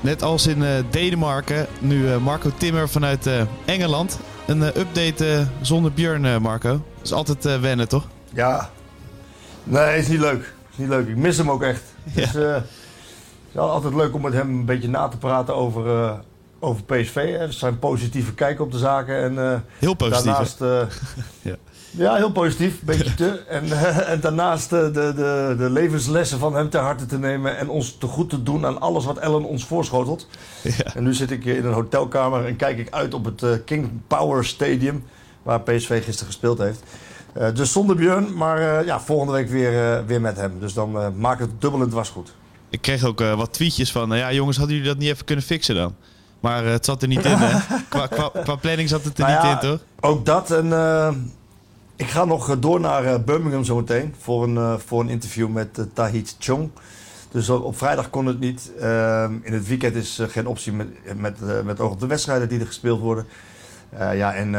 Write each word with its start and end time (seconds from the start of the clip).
Net 0.00 0.22
als 0.22 0.46
in 0.46 0.62
uh, 0.62 0.68
Denemarken, 0.90 1.66
nu 1.78 2.02
uh, 2.02 2.16
Marco 2.16 2.50
Timmer 2.58 2.88
vanuit 2.88 3.26
uh, 3.26 3.40
Engeland. 3.64 4.18
Een 4.46 4.62
update 4.62 5.46
zonder 5.60 5.92
Björn, 5.92 6.42
Marco. 6.42 6.70
Dat 6.70 6.80
is 7.02 7.12
altijd 7.12 7.60
wennen, 7.60 7.88
toch? 7.88 8.06
Ja. 8.32 8.70
Nee, 9.64 9.98
is 9.98 10.08
niet 10.08 10.20
leuk. 10.20 10.54
Is 10.70 10.76
niet 10.76 10.88
leuk. 10.88 11.08
Ik 11.08 11.16
mis 11.16 11.36
hem 11.36 11.50
ook 11.50 11.62
echt. 11.62 11.82
Ja. 12.02 12.20
Dus, 12.20 12.32
het 12.32 12.64
is 13.52 13.58
altijd 13.58 13.94
leuk 13.94 14.14
om 14.14 14.20
met 14.20 14.32
hem 14.32 14.48
een 14.48 14.64
beetje 14.64 14.88
na 14.88 15.08
te 15.08 15.16
praten 15.16 15.54
over, 15.54 16.14
over 16.66 16.84
PSV. 16.84 17.46
Zijn 17.48 17.78
positieve 17.78 18.34
kijk 18.34 18.60
op 18.60 18.72
de 18.72 18.78
zaken. 18.78 19.22
En, 19.22 19.64
Heel 19.78 19.94
positief. 19.94 20.24
Daarnaast, 20.24 20.58
ja. 21.42 21.56
Ja, 21.96 22.14
heel 22.14 22.32
positief. 22.32 22.72
Een 22.72 22.86
beetje 22.86 23.14
te. 23.14 23.44
En, 23.48 23.64
uh, 23.64 24.08
en 24.08 24.20
daarnaast 24.20 24.70
de, 24.70 24.90
de, 24.92 25.54
de 25.58 25.70
levenslessen 25.70 26.38
van 26.38 26.54
hem 26.54 26.70
ter 26.70 26.80
harte 26.80 27.06
te 27.06 27.18
nemen. 27.18 27.58
En 27.58 27.68
ons 27.68 27.96
te 27.98 28.06
goed 28.06 28.30
te 28.30 28.42
doen 28.42 28.66
aan 28.66 28.80
alles 28.80 29.04
wat 29.04 29.18
Ellen 29.18 29.44
ons 29.44 29.64
voorschotelt. 29.64 30.28
Ja. 30.62 30.94
En 30.94 31.02
nu 31.02 31.14
zit 31.14 31.30
ik 31.30 31.44
in 31.44 31.64
een 31.64 31.72
hotelkamer 31.72 32.46
en 32.46 32.56
kijk 32.56 32.78
ik 32.78 32.90
uit 32.90 33.14
op 33.14 33.24
het 33.24 33.64
King 33.64 33.90
Power 34.06 34.44
Stadium. 34.44 35.04
Waar 35.42 35.60
PSV 35.60 36.04
gisteren 36.04 36.32
gespeeld 36.32 36.58
heeft. 36.58 36.82
dus 37.54 37.72
zonder 37.72 37.96
Björn, 37.96 38.36
maar 38.36 38.84
ja, 38.84 39.00
volgende 39.00 39.32
week 39.32 39.48
weer, 39.48 40.06
weer 40.06 40.20
met 40.20 40.36
hem. 40.36 40.60
Dus 40.60 40.72
dan 40.74 41.18
maakt 41.18 41.40
het 41.40 41.60
dubbel 41.60 41.80
en 41.80 41.88
dwars 41.88 42.08
goed. 42.08 42.34
Ik 42.70 42.80
kreeg 42.80 43.04
ook 43.04 43.18
wat 43.20 43.52
tweetjes 43.52 43.92
van... 43.92 44.16
ja 44.16 44.32
jongens, 44.32 44.56
hadden 44.56 44.76
jullie 44.76 44.90
dat 44.90 45.00
niet 45.00 45.10
even 45.10 45.24
kunnen 45.24 45.44
fixen 45.44 45.74
dan? 45.74 45.94
Maar 46.40 46.64
het 46.64 46.84
zat 46.84 47.02
er 47.02 47.08
niet 47.08 47.24
in, 47.24 47.36
hè? 47.36 47.76
Qua, 47.88 48.06
qua, 48.06 48.30
qua, 48.42 48.54
planning 48.54 48.88
zat 48.88 49.04
het 49.04 49.18
er 49.18 49.26
nou 49.26 49.46
niet 49.46 49.62
in, 49.62 49.68
toch? 49.68 49.80
Ook 50.00 50.26
dat 50.26 50.50
en... 50.50 50.72
Ik 51.96 52.08
ga 52.08 52.24
nog 52.24 52.58
door 52.58 52.80
naar 52.80 53.20
Birmingham 53.20 53.64
zometeen 53.64 54.14
voor 54.18 54.44
een, 54.44 54.80
voor 54.80 55.00
een 55.00 55.08
interview 55.08 55.48
met 55.48 55.86
Tahit 55.92 56.36
Chong. 56.38 56.70
Dus 57.30 57.50
op 57.50 57.76
vrijdag 57.76 58.10
kon 58.10 58.26
het 58.26 58.40
niet. 58.40 58.70
in 59.42 59.52
het 59.52 59.66
weekend 59.66 59.94
is 59.94 60.20
geen 60.28 60.46
optie 60.46 60.72
met, 60.72 60.88
met, 61.16 61.64
met 61.64 61.80
oog 61.80 61.92
op 61.92 62.00
de 62.00 62.06
wedstrijden 62.06 62.48
die 62.48 62.60
er 62.60 62.66
gespeeld 62.66 63.00
worden. 63.00 63.26
Ja, 63.98 64.34
en 64.34 64.50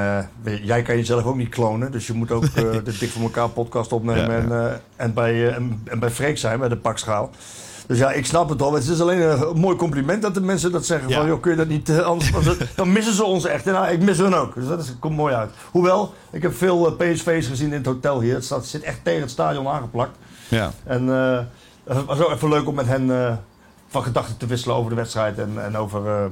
jij 0.42 0.82
kan 0.82 0.96
jezelf 0.96 1.24
ook 1.24 1.36
niet 1.36 1.50
klonen. 1.50 1.92
Dus 1.92 2.08
je 2.08 2.14
moet 2.14 2.32
ook 2.32 2.54
de 2.86 2.98
Dik 3.00 3.10
voor 3.10 3.22
elkaar 3.22 3.50
podcast 3.50 3.92
opnemen. 3.92 4.50
Ja, 4.50 4.56
ja. 4.56 4.70
En, 4.70 4.82
en, 4.96 5.14
bij, 5.14 5.54
en, 5.54 5.82
en, 5.84 6.00
bij 6.00 6.12
Freek 6.12 6.38
zijn, 6.38 6.60
bij 6.60 6.70
de 6.70 6.78
pakschaal. 6.78 7.32
Dus 7.88 7.98
ja, 7.98 8.12
ik 8.12 8.26
snap 8.26 8.50
het 8.50 8.62
al. 8.62 8.74
Het 8.74 8.88
is 8.88 9.02
alleen 9.02 9.22
een 9.22 9.58
mooi 9.58 9.76
compliment 9.76 10.22
dat 10.22 10.34
de 10.34 10.42
mensen 10.42 10.72
dat 10.72 10.86
zeggen. 10.86 11.10
Ja. 11.10 11.18
Van, 11.18 11.28
joh, 11.28 11.42
kun 11.42 11.52
je 11.52 11.58
dat 11.58 11.68
niet 11.68 11.92
anders... 11.92 12.32
dan 12.76 12.92
missen 12.92 13.14
ze 13.14 13.24
ons 13.24 13.46
echt. 13.46 13.68
En 13.68 13.74
nou, 13.74 13.88
ik 13.88 14.02
mis 14.02 14.18
hun 14.18 14.34
ook. 14.34 14.56
Dus 14.56 14.68
dat 14.68 14.84
is, 14.84 14.94
komt 15.00 15.16
mooi 15.16 15.34
uit. 15.34 15.52
Hoewel, 15.72 16.14
ik 16.32 16.42
heb 16.42 16.56
veel 16.56 16.96
PSV's 16.96 17.48
gezien 17.48 17.68
in 17.68 17.78
het 17.78 17.86
hotel 17.86 18.22
hier. 18.22 18.34
Het, 18.34 18.46
staat, 18.46 18.66
zit 18.66 18.82
echt 18.82 19.00
tegen 19.04 19.22
het 19.22 19.30
stadion 19.30 19.68
aangeplakt. 19.68 20.18
Ja. 20.48 20.72
En 20.84 21.08
het 21.84 22.06
was 22.06 22.20
ook 22.20 22.32
even 22.32 22.50
leuk 22.50 22.68
om 22.68 22.76
met 22.76 22.88
hen 22.88 23.40
van 23.88 24.04
gedachten 24.04 24.38
te 24.38 24.46
wisselen 24.46 24.76
over 24.76 24.90
de 24.90 24.96
wedstrijd. 24.96 25.40
En, 25.40 25.64
en 25.64 25.78
over 25.78 26.30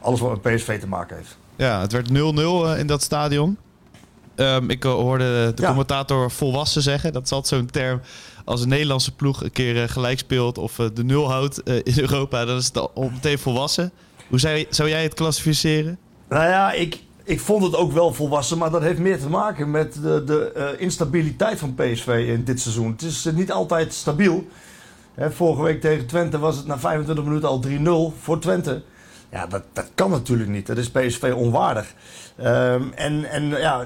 alles 0.00 0.20
wat 0.20 0.42
met 0.42 0.54
PSV 0.54 0.80
te 0.80 0.86
maken 0.86 1.16
heeft. 1.16 1.36
Ja, 1.56 1.80
het 1.80 1.92
werd 1.92 2.08
0-0 2.08 2.78
in 2.78 2.86
dat 2.86 3.02
stadion. 3.02 3.58
Um, 4.36 4.70
ik 4.70 4.82
hoorde 4.82 5.52
de 5.54 5.62
ja. 5.62 5.68
commentator 5.68 6.30
volwassen 6.30 6.82
zeggen. 6.82 7.12
Dat 7.12 7.24
is 7.24 7.32
altijd 7.32 7.60
zo'n 7.60 7.70
term. 7.70 8.00
Als 8.44 8.62
een 8.62 8.68
Nederlandse 8.68 9.14
ploeg 9.14 9.42
een 9.42 9.52
keer 9.52 9.76
uh, 9.76 9.82
gelijk 9.88 10.18
speelt 10.18 10.58
of 10.58 10.78
uh, 10.78 10.86
de 10.94 11.04
nul 11.04 11.30
houdt 11.30 11.60
uh, 11.64 11.74
in 11.74 11.98
Europa, 12.06 12.44
dan 12.44 12.56
is 12.56 12.66
het 12.66 12.76
al 12.76 13.10
meteen 13.12 13.38
volwassen. 13.38 13.92
Hoe 14.28 14.38
zou, 14.38 14.64
zou 14.70 14.88
jij 14.88 15.02
het 15.02 15.14
klassificeren? 15.14 15.98
Nou 16.28 16.44
ja, 16.44 16.72
ik, 16.72 17.02
ik 17.24 17.40
vond 17.40 17.62
het 17.62 17.76
ook 17.76 17.92
wel 17.92 18.12
volwassen, 18.14 18.58
maar 18.58 18.70
dat 18.70 18.82
heeft 18.82 18.98
meer 18.98 19.18
te 19.18 19.28
maken 19.28 19.70
met 19.70 19.94
de, 19.94 20.22
de 20.24 20.74
instabiliteit 20.78 21.58
van 21.58 21.74
PSV 21.74 22.24
in 22.28 22.44
dit 22.44 22.60
seizoen. 22.60 22.90
Het 22.90 23.02
is 23.02 23.28
niet 23.34 23.52
altijd 23.52 23.92
stabiel. 23.92 24.46
Hè, 25.14 25.30
vorige 25.30 25.62
week 25.62 25.80
tegen 25.80 26.06
Twente 26.06 26.38
was 26.38 26.56
het 26.56 26.66
na 26.66 26.78
25 26.78 27.24
minuten 27.24 27.48
al 27.48 28.12
3-0 28.12 28.20
voor 28.20 28.38
Twente. 28.38 28.82
Ja, 29.30 29.46
dat, 29.46 29.62
dat 29.72 29.90
kan 29.94 30.10
natuurlijk 30.10 30.50
niet. 30.50 30.66
Dat 30.66 30.76
is 30.76 30.90
PSV 30.90 31.32
onwaardig. 31.36 31.94
Um, 32.38 32.92
en 32.92 33.24
en 33.24 33.48
ja, 33.48 33.84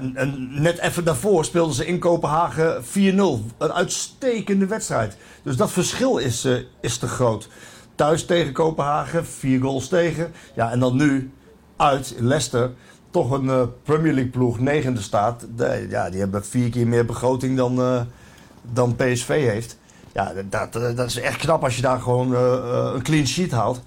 net 0.49 0.79
even 0.79 1.03
daarvoor 1.03 1.45
speelden 1.45 1.75
ze 1.75 1.85
in 1.85 1.99
Kopenhagen 1.99 2.83
4-0. 2.83 2.87
Een 3.57 3.73
uitstekende 3.73 4.65
wedstrijd. 4.65 5.17
Dus 5.43 5.57
dat 5.57 5.71
verschil 5.71 6.17
is, 6.17 6.45
uh, 6.45 6.57
is 6.81 6.97
te 6.97 7.07
groot. 7.07 7.49
Thuis 7.95 8.25
tegen 8.25 8.53
Kopenhagen, 8.53 9.25
vier 9.25 9.61
goals 9.61 9.87
tegen. 9.87 10.31
Ja, 10.55 10.71
en 10.71 10.79
dan 10.79 10.95
nu 10.95 11.31
uit 11.77 12.15
Leicester. 12.19 12.71
Toch 13.09 13.31
een 13.31 13.45
uh, 13.45 13.61
Premier 13.83 14.13
League 14.13 14.31
ploeg, 14.31 14.59
negende 14.59 15.01
staat. 15.01 15.45
Ja, 15.89 16.09
die 16.09 16.19
hebben 16.19 16.45
vier 16.45 16.69
keer 16.69 16.87
meer 16.87 17.05
begroting 17.05 17.57
dan, 17.57 17.79
uh, 17.79 18.01
dan 18.61 18.95
PSV 18.95 19.27
heeft. 19.27 19.77
Ja, 20.13 20.33
dat, 20.49 20.73
dat 20.73 21.07
is 21.07 21.19
echt 21.19 21.37
knap 21.37 21.63
als 21.63 21.75
je 21.75 21.81
daar 21.81 21.99
gewoon 21.99 22.35
een 22.35 23.01
clean 23.01 23.27
sheet 23.27 23.51
haalt. 23.51 23.81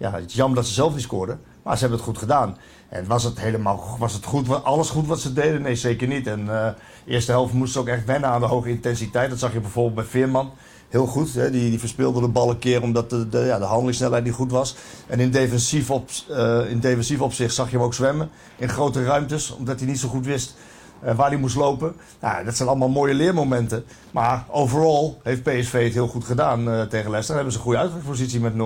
Ja, 0.00 0.12
het 0.12 0.30
is 0.30 0.34
jammer 0.34 0.56
dat 0.56 0.66
ze 0.66 0.72
zelf 0.72 0.92
niet 0.92 1.02
scoorden. 1.02 1.40
Maar 1.62 1.74
ze 1.74 1.80
hebben 1.80 1.98
het 1.98 2.08
goed 2.08 2.18
gedaan. 2.18 2.56
En 2.88 3.06
was 3.06 3.24
het 3.24 3.40
helemaal 3.40 3.96
was 3.98 4.12
het 4.12 4.24
goed, 4.24 4.64
alles 4.64 4.90
goed 4.90 5.06
wat 5.06 5.20
ze 5.20 5.32
deden? 5.32 5.62
Nee, 5.62 5.76
zeker 5.76 6.08
niet. 6.08 6.26
En 6.26 6.44
de 6.44 6.74
eerste 7.06 7.30
helft 7.30 7.52
moesten 7.52 7.72
ze 7.72 7.88
ook 7.88 7.96
echt 7.96 8.06
wennen 8.06 8.30
aan 8.30 8.40
de 8.40 8.46
hoge 8.46 8.68
intensiteit. 8.68 9.30
Dat 9.30 9.38
zag 9.38 9.52
je 9.52 9.60
bijvoorbeeld 9.60 9.94
bij 9.94 10.04
Veerman. 10.04 10.50
Heel 10.88 11.06
goed. 11.06 11.34
Hè? 11.34 11.50
Die, 11.50 11.70
die 11.70 11.78
verspeelde 11.78 12.20
de 12.20 12.28
bal 12.28 12.50
een 12.50 12.58
keer 12.58 12.82
omdat 12.82 13.10
de, 13.10 13.28
de, 13.28 13.38
ja, 13.38 13.58
de 13.58 13.64
handelingssnelheid 13.64 14.24
niet 14.24 14.32
goed 14.32 14.50
was. 14.50 14.76
En 15.06 15.20
in 15.20 15.30
defensief, 15.30 15.90
op, 15.90 16.10
uh, 16.30 16.70
in 16.70 16.80
defensief 16.80 17.20
opzicht 17.20 17.54
zag 17.54 17.70
je 17.70 17.76
hem 17.76 17.84
ook 17.84 17.94
zwemmen. 17.94 18.30
In 18.56 18.68
grote 18.68 19.04
ruimtes, 19.04 19.50
omdat 19.50 19.78
hij 19.78 19.88
niet 19.88 20.00
zo 20.00 20.08
goed 20.08 20.26
wist 20.26 20.54
waar 21.00 21.28
hij 21.28 21.36
moest 21.36 21.56
lopen. 21.56 21.94
Nou, 22.20 22.44
dat 22.44 22.56
zijn 22.56 22.68
allemaal 22.68 22.88
mooie 22.88 23.14
leermomenten. 23.14 23.84
Maar 24.10 24.44
overal 24.48 25.20
heeft 25.22 25.42
PSV 25.42 25.84
het 25.84 25.92
heel 25.92 26.08
goed 26.08 26.24
gedaan 26.24 26.68
uh, 26.68 26.82
tegen 26.82 27.08
Leicester. 27.10 27.34
hebben 27.34 27.52
ze 27.52 27.58
een 27.58 27.64
goede 27.64 27.78
uitgangspositie 27.78 28.40
met 28.40 28.52
0-0. 28.52 28.56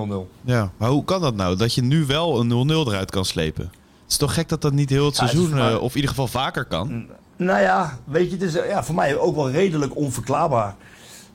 Ja, 0.41 0.71
maar 0.77 0.89
hoe 0.89 1.03
kan 1.03 1.21
dat 1.21 1.35
nou? 1.35 1.55
Dat 1.55 1.73
je 1.73 1.81
nu 1.81 2.05
wel 2.05 2.39
een 2.39 2.69
0-0 2.69 2.87
eruit 2.87 3.11
kan 3.11 3.25
slepen? 3.25 3.63
Het 3.63 4.13
is 4.13 4.17
toch 4.17 4.33
gek 4.33 4.49
dat 4.49 4.61
dat 4.61 4.73
niet 4.73 4.89
heel 4.89 5.05
het 5.05 5.15
seizoen, 5.15 5.57
het 5.57 5.79
of 5.79 5.89
in 5.89 5.95
ieder 5.95 6.09
geval 6.09 6.27
vaker 6.27 6.65
kan? 6.65 7.05
Nou 7.37 7.61
ja, 7.61 7.97
weet 8.03 8.25
je, 8.25 8.31
het 8.31 8.41
is 8.41 8.53
ja, 8.53 8.83
voor 8.83 8.95
mij 8.95 9.17
ook 9.17 9.35
wel 9.35 9.51
redelijk 9.51 9.95
onverklaarbaar. 9.95 10.75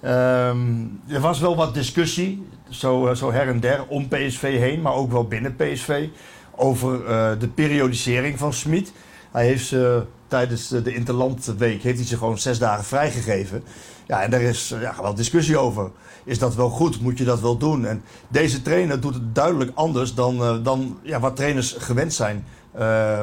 Um, 0.05 1.01
er 1.09 1.21
was 1.21 1.41
wel 1.41 1.57
wat 1.57 1.75
discussie, 1.75 2.47
zo, 2.69 3.15
zo 3.15 3.33
her 3.33 3.49
en 3.49 3.61
der, 3.61 3.85
om 3.89 4.09
PSV 4.09 4.59
heen, 4.59 4.81
maar 4.81 4.93
ook 4.93 5.13
wel 5.13 5.25
binnen 5.25 5.57
PSV, 5.57 6.09
over 6.57 7.01
uh, 7.01 7.31
de 7.39 7.49
periodisering 7.49 8.39
van 8.39 8.53
Smit. 8.53 8.93
Hij 9.31 9.47
heeft 9.47 9.67
ze 9.67 10.05
tijdens 10.29 10.69
de 10.69 10.95
Interlandweek 10.95 11.83
heeft 11.83 11.99
hij 11.99 12.07
ze 12.07 12.17
gewoon 12.17 12.39
zes 12.39 12.59
dagen 12.59 12.85
vrijgegeven. 12.85 13.63
Ja, 14.07 14.23
en 14.23 14.31
daar 14.31 14.41
is 14.41 14.75
ja, 14.81 14.95
wel 15.03 15.15
discussie 15.15 15.59
over. 15.59 15.91
Is 16.25 16.39
dat 16.39 16.55
wel 16.55 16.69
goed? 16.69 17.01
Moet 17.01 17.19
je 17.19 17.25
dat 17.25 17.41
wel 17.41 17.57
doen? 17.57 17.87
En 17.87 18.03
deze 18.29 18.63
trainer 18.63 19.01
doet 19.01 19.15
het 19.15 19.35
duidelijk 19.35 19.71
anders 19.75 20.15
dan, 20.15 20.35
uh, 20.37 20.65
dan 20.65 20.99
ja, 21.03 21.21
wat 21.21 21.37
trainers 21.37 21.75
gewend 21.79 22.13
zijn 22.13 22.45
uh, 22.79 23.23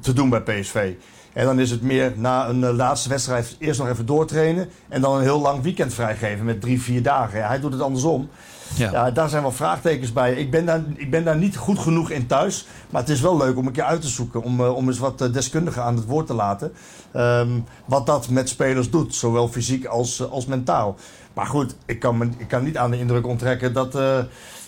te 0.00 0.12
doen 0.12 0.30
bij 0.30 0.42
PSV. 0.42 0.92
En 1.32 1.44
dan 1.44 1.60
is 1.60 1.70
het 1.70 1.82
meer 1.82 2.12
na 2.16 2.48
een 2.48 2.60
uh, 2.60 2.70
laatste 2.70 3.08
wedstrijd 3.08 3.56
eerst 3.58 3.80
nog 3.80 3.88
even 3.88 4.06
doortrainen. 4.06 4.68
En 4.88 5.00
dan 5.00 5.16
een 5.16 5.22
heel 5.22 5.40
lang 5.40 5.62
weekend 5.62 5.94
vrijgeven 5.94 6.44
met 6.44 6.60
drie, 6.60 6.82
vier 6.82 7.02
dagen. 7.02 7.46
Hij 7.46 7.60
doet 7.60 7.72
het 7.72 7.82
andersom. 7.82 8.28
Ja. 8.76 9.10
daar 9.10 9.28
zijn 9.28 9.42
wel 9.42 9.52
vraagtekens 9.52 10.12
bij. 10.12 10.34
Ik 10.34 10.50
ben, 10.50 10.66
daar, 10.66 10.82
ik 10.94 11.10
ben 11.10 11.24
daar 11.24 11.36
niet 11.36 11.56
goed 11.56 11.78
genoeg 11.78 12.10
in 12.10 12.26
thuis. 12.26 12.66
Maar 12.90 13.00
het 13.00 13.10
is 13.10 13.20
wel 13.20 13.36
leuk 13.36 13.56
om 13.56 13.66
een 13.66 13.72
keer 13.72 13.82
uit 13.82 14.00
te 14.00 14.08
zoeken. 14.08 14.42
Om, 14.42 14.60
uh, 14.60 14.76
om 14.76 14.88
eens 14.88 14.98
wat 14.98 15.18
deskundigen 15.18 15.82
aan 15.82 15.96
het 15.96 16.06
woord 16.06 16.26
te 16.26 16.34
laten. 16.34 16.72
Um, 17.16 17.64
wat 17.84 18.06
dat 18.06 18.28
met 18.28 18.48
spelers 18.48 18.90
doet. 18.90 19.14
Zowel 19.14 19.48
fysiek 19.48 19.84
als, 19.84 20.20
uh, 20.20 20.30
als 20.30 20.46
mentaal. 20.46 20.96
Maar 21.32 21.46
goed, 21.46 21.74
ik 21.86 21.98
kan, 21.98 22.34
ik 22.36 22.48
kan 22.48 22.64
niet 22.64 22.76
aan 22.76 22.90
de 22.90 22.98
indruk 22.98 23.26
onttrekken 23.26 23.72
dat, 23.72 23.98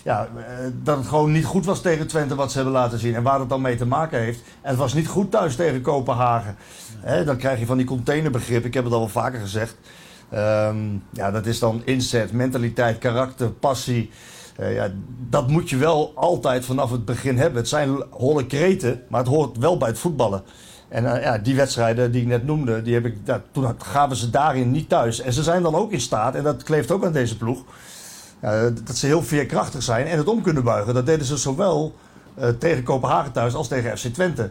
ja, 0.03 0.27
dat 0.83 0.97
het 0.97 1.07
gewoon 1.07 1.31
niet 1.31 1.45
goed 1.45 1.65
was 1.65 1.81
tegen 1.81 2.07
Twente 2.07 2.35
wat 2.35 2.49
ze 2.51 2.55
hebben 2.55 2.73
laten 2.73 2.99
zien. 2.99 3.15
En 3.15 3.23
waar 3.23 3.37
dat 3.37 3.49
dan 3.49 3.61
mee 3.61 3.75
te 3.75 3.85
maken 3.85 4.19
heeft. 4.19 4.39
En 4.61 4.69
het 4.69 4.77
was 4.77 4.93
niet 4.93 5.07
goed 5.07 5.31
thuis 5.31 5.55
tegen 5.55 5.81
Kopenhagen. 5.81 6.55
Dan 7.25 7.37
krijg 7.37 7.59
je 7.59 7.65
van 7.65 7.77
die 7.77 7.85
containerbegrip. 7.85 8.65
Ik 8.65 8.73
heb 8.73 8.83
het 8.83 8.93
al 8.93 8.99
wel 8.99 9.07
vaker 9.07 9.39
gezegd. 9.39 9.75
Um, 10.33 11.03
ja, 11.11 11.31
dat 11.31 11.45
is 11.45 11.59
dan 11.59 11.81
inzet, 11.85 12.31
mentaliteit, 12.31 12.97
karakter, 12.97 13.51
passie. 13.51 14.09
Uh, 14.59 14.75
ja, 14.75 14.91
dat 15.29 15.47
moet 15.47 15.69
je 15.69 15.77
wel 15.77 16.11
altijd 16.15 16.65
vanaf 16.65 16.91
het 16.91 17.05
begin 17.05 17.37
hebben. 17.37 17.59
Het 17.59 17.69
zijn 17.69 18.03
holle 18.09 18.45
kreten, 18.45 19.01
maar 19.09 19.19
het 19.19 19.29
hoort 19.29 19.57
wel 19.57 19.77
bij 19.77 19.87
het 19.87 19.99
voetballen. 19.99 20.43
En 20.87 21.03
uh, 21.03 21.21
ja, 21.21 21.37
die 21.37 21.55
wedstrijden 21.55 22.11
die 22.11 22.21
ik 22.21 22.27
net 22.27 22.45
noemde, 22.45 22.81
die 22.81 22.93
heb 22.93 23.05
ik, 23.05 23.15
toen 23.51 23.75
gaven 23.77 24.15
ze 24.15 24.29
daarin 24.29 24.71
niet 24.71 24.89
thuis. 24.89 25.21
En 25.21 25.33
ze 25.33 25.43
zijn 25.43 25.61
dan 25.61 25.75
ook 25.75 25.91
in 25.91 26.01
staat, 26.01 26.35
en 26.35 26.43
dat 26.43 26.63
kleeft 26.63 26.91
ook 26.91 27.05
aan 27.05 27.11
deze 27.11 27.37
ploeg, 27.37 27.63
uh, 28.43 28.61
dat 28.83 28.95
ze 28.95 29.05
heel 29.05 29.23
veerkrachtig 29.23 29.83
zijn 29.83 30.05
en 30.05 30.17
het 30.17 30.27
om 30.27 30.41
kunnen 30.41 30.63
buigen. 30.63 30.93
Dat 30.93 31.05
deden 31.05 31.25
ze 31.25 31.37
zowel 31.37 31.95
eh, 32.35 32.49
tegen 32.49 32.83
Kopenhagen 32.83 33.31
thuis 33.31 33.53
als 33.53 33.67
tegen 33.67 33.97
FC 33.97 34.07
Twente. 34.07 34.49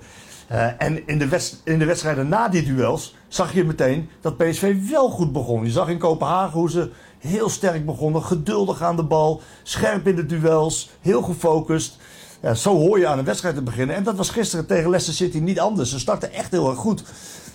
Eh, 0.49 0.67
en 0.79 1.07
in 1.07 1.19
de, 1.19 1.51
in 1.65 1.79
de 1.79 1.85
wedstrijden 1.85 2.29
na 2.29 2.49
die 2.49 2.63
duels 2.63 3.15
zag 3.29 3.55
je 3.55 3.65
meteen 3.65 4.09
dat 4.21 4.37
PSV 4.37 4.89
wel 4.91 5.09
goed 5.09 5.33
begon. 5.33 5.65
Je 5.65 5.71
zag 5.71 5.89
in 5.89 5.99
Kopenhagen 5.99 6.59
hoe 6.59 6.71
ze 6.71 6.91
heel 7.19 7.49
sterk 7.49 7.87
begonnen, 7.87 8.23
geduldig 8.23 8.83
aan 8.83 8.97
de 8.97 9.05
bal, 9.05 9.43
scherp 9.63 10.07
in 10.07 10.17
de 10.17 10.27
duels, 10.27 10.91
heel 11.01 11.23
gefocust. 11.23 11.99
Ja, 12.43 12.55
zo 12.55 12.77
hoor 12.77 12.99
je 12.99 13.07
aan 13.07 13.19
een 13.19 13.25
wedstrijd 13.25 13.55
te 13.55 13.63
beginnen. 13.63 13.97
En 13.97 14.03
dat 14.03 14.17
was 14.17 14.31
gisteren 14.31 14.67
tegen 14.67 14.91
Leicester 14.91 15.15
City 15.15 15.39
niet 15.39 15.61
anders. 15.61 15.91
Ze 15.91 15.99
startten 15.99 16.33
echt 16.33 16.51
heel 16.51 16.71
erg 16.71 16.79
goed. 16.79 17.05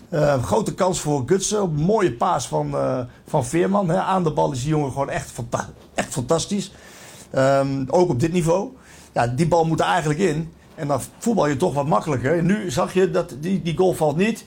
Eh, 0.09 0.43
grote 0.43 0.73
kans 0.73 0.99
voor 0.99 1.23
Gutsen. 1.25 1.73
Mooie 1.73 2.13
paas 2.13 2.47
van, 2.47 2.73
eh, 2.73 2.99
van 3.27 3.45
Veerman. 3.45 3.89
Hè. 3.89 3.97
Aan 3.97 4.23
de 4.23 4.31
bal 4.31 4.51
is 4.51 4.59
die 4.59 4.69
jongen 4.69 4.91
gewoon 4.91 5.09
echt, 5.09 5.31
echt 5.93 6.13
fantastisch. 6.13 6.71
Ehm, 7.31 7.83
ook 7.87 8.09
op 8.09 8.19
dit 8.19 8.31
niveau. 8.31 8.69
Ja, 9.13 9.27
die 9.27 9.47
bal 9.47 9.65
moet 9.65 9.79
er 9.79 9.85
eigenlijk 9.85 10.19
in. 10.19 10.53
En 10.79 10.87
dan 10.87 11.01
voetbal 11.17 11.47
je 11.47 11.57
toch 11.57 11.73
wat 11.73 11.87
makkelijker. 11.87 12.37
En 12.37 12.45
nu 12.45 12.71
zag 12.71 12.93
je 12.93 13.11
dat 13.11 13.35
die, 13.39 13.61
die 13.61 13.77
goal 13.77 13.93
valt 13.93 14.17
niet. 14.17 14.45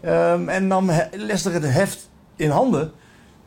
Ehm, 0.00 0.48
en 0.48 0.66
nam 0.66 0.90
Leicester 1.12 1.52
het 1.52 1.72
heft 1.72 2.08
in 2.36 2.50
handen. 2.50 2.92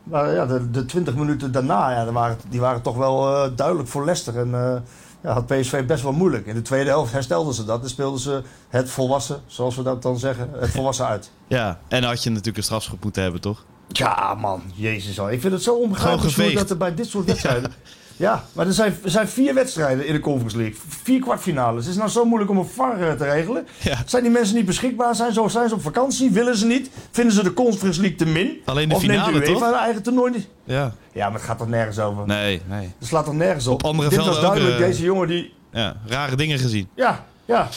Maar 0.02 0.32
ja, 0.34 0.46
de, 0.46 0.70
de 0.70 0.84
20 0.84 1.14
minuten 1.14 1.52
daarna, 1.52 1.90
ja, 1.90 2.04
die, 2.04 2.12
waren, 2.12 2.36
die 2.48 2.60
waren 2.60 2.82
toch 2.82 2.96
wel 2.96 3.34
eh, 3.34 3.50
duidelijk 3.56 3.88
voor 3.88 4.04
Leicester. 4.04 4.38
En 4.38 4.54
eh, 4.54 4.76
ja, 5.22 5.32
had 5.32 5.46
PSV 5.46 5.86
best 5.86 6.02
wel 6.02 6.12
moeilijk. 6.12 6.46
In 6.46 6.54
de 6.54 6.62
tweede 6.62 6.90
helft 6.90 7.12
herstelden 7.12 7.54
ze 7.54 7.64
dat. 7.64 7.82
En 7.82 7.88
speelden 7.88 8.20
ze 8.20 8.42
het 8.68 8.90
volwassen, 8.90 9.40
zoals 9.46 9.76
we 9.76 9.82
dat 9.82 10.02
dan 10.02 10.18
zeggen, 10.18 10.50
het 10.52 10.70
volwassen 10.70 11.06
uit. 11.06 11.30
Ja, 11.46 11.78
en 11.88 12.00
dan 12.00 12.10
had 12.10 12.22
je 12.22 12.30
natuurlijk 12.30 12.56
een 12.56 12.62
strafschop 12.62 13.02
moeten 13.02 13.22
hebben, 13.22 13.40
toch? 13.40 13.64
Ja, 13.88 14.34
man, 14.34 14.62
jezus 14.74 15.20
al. 15.20 15.30
Ik 15.30 15.40
vind 15.40 15.52
het 15.52 15.62
zo 15.62 15.74
onbegrijpelijk 15.74 16.54
dat 16.54 16.70
er 16.70 16.76
bij 16.76 16.94
dit 16.94 17.06
soort 17.06 17.26
wedstrijden... 17.26 17.70
ja, 17.70 17.76
maar 18.52 18.66
er 18.66 18.72
zijn, 18.72 18.96
er 19.04 19.10
zijn 19.10 19.28
vier 19.28 19.54
wedstrijden 19.54 20.06
in 20.06 20.12
de 20.12 20.20
Conference 20.20 20.56
League. 20.56 20.76
Vier 21.02 21.20
kwartfinales. 21.20 21.82
Het 21.84 21.92
is 21.92 21.98
nou 21.98 22.10
zo 22.10 22.24
moeilijk 22.24 22.50
om 22.50 22.58
een 22.58 22.64
VAR 22.66 23.00
eh, 23.00 23.12
te 23.12 23.24
regelen. 23.24 23.66
Ja. 23.80 24.02
Zijn 24.06 24.22
die 24.22 24.32
mensen 24.32 24.56
niet 24.56 24.64
beschikbaar? 24.66 25.14
Zijn, 25.14 25.32
zo, 25.32 25.48
zijn 25.48 25.68
ze 25.68 25.74
op 25.74 25.82
vakantie? 25.82 26.30
Willen 26.30 26.56
ze 26.56 26.66
niet? 26.66 26.90
Vinden 27.10 27.34
ze 27.34 27.42
de 27.42 27.54
Conference 27.54 28.00
League 28.00 28.18
te 28.18 28.26
min? 28.26 28.58
Alleen 28.64 28.88
de 28.88 28.94
of 28.94 29.00
finale, 29.00 29.32
neemt 29.32 29.46
UEFA 29.48 29.52
toch? 29.52 29.62
haar 29.62 29.82
eigen 29.84 30.02
toernooi 30.02 30.32
niet? 30.32 30.48
Ja. 30.64 30.92
Ja, 31.12 31.24
maar 31.24 31.34
het 31.38 31.42
gaat 31.48 31.58
toch 31.58 31.68
nergens 31.68 31.98
over? 31.98 32.26
Nee, 32.26 32.60
nee. 32.68 32.92
Het 32.98 33.08
slaat 33.08 33.24
toch 33.24 33.34
nergens 33.34 33.66
op? 33.66 33.74
Op 33.74 33.84
andere 33.84 34.08
Dit 34.08 34.18
was 34.18 34.36
ook, 34.36 34.40
duidelijk. 34.42 34.74
eh, 34.74 34.86
Deze 34.86 35.02
jongen 35.02 35.28
die... 35.28 35.52
Ja, 35.72 35.96
rare 36.06 36.36
dingen 36.36 36.58
gezien. 36.58 36.88
Ja, 36.94 37.24
ja. 37.44 37.68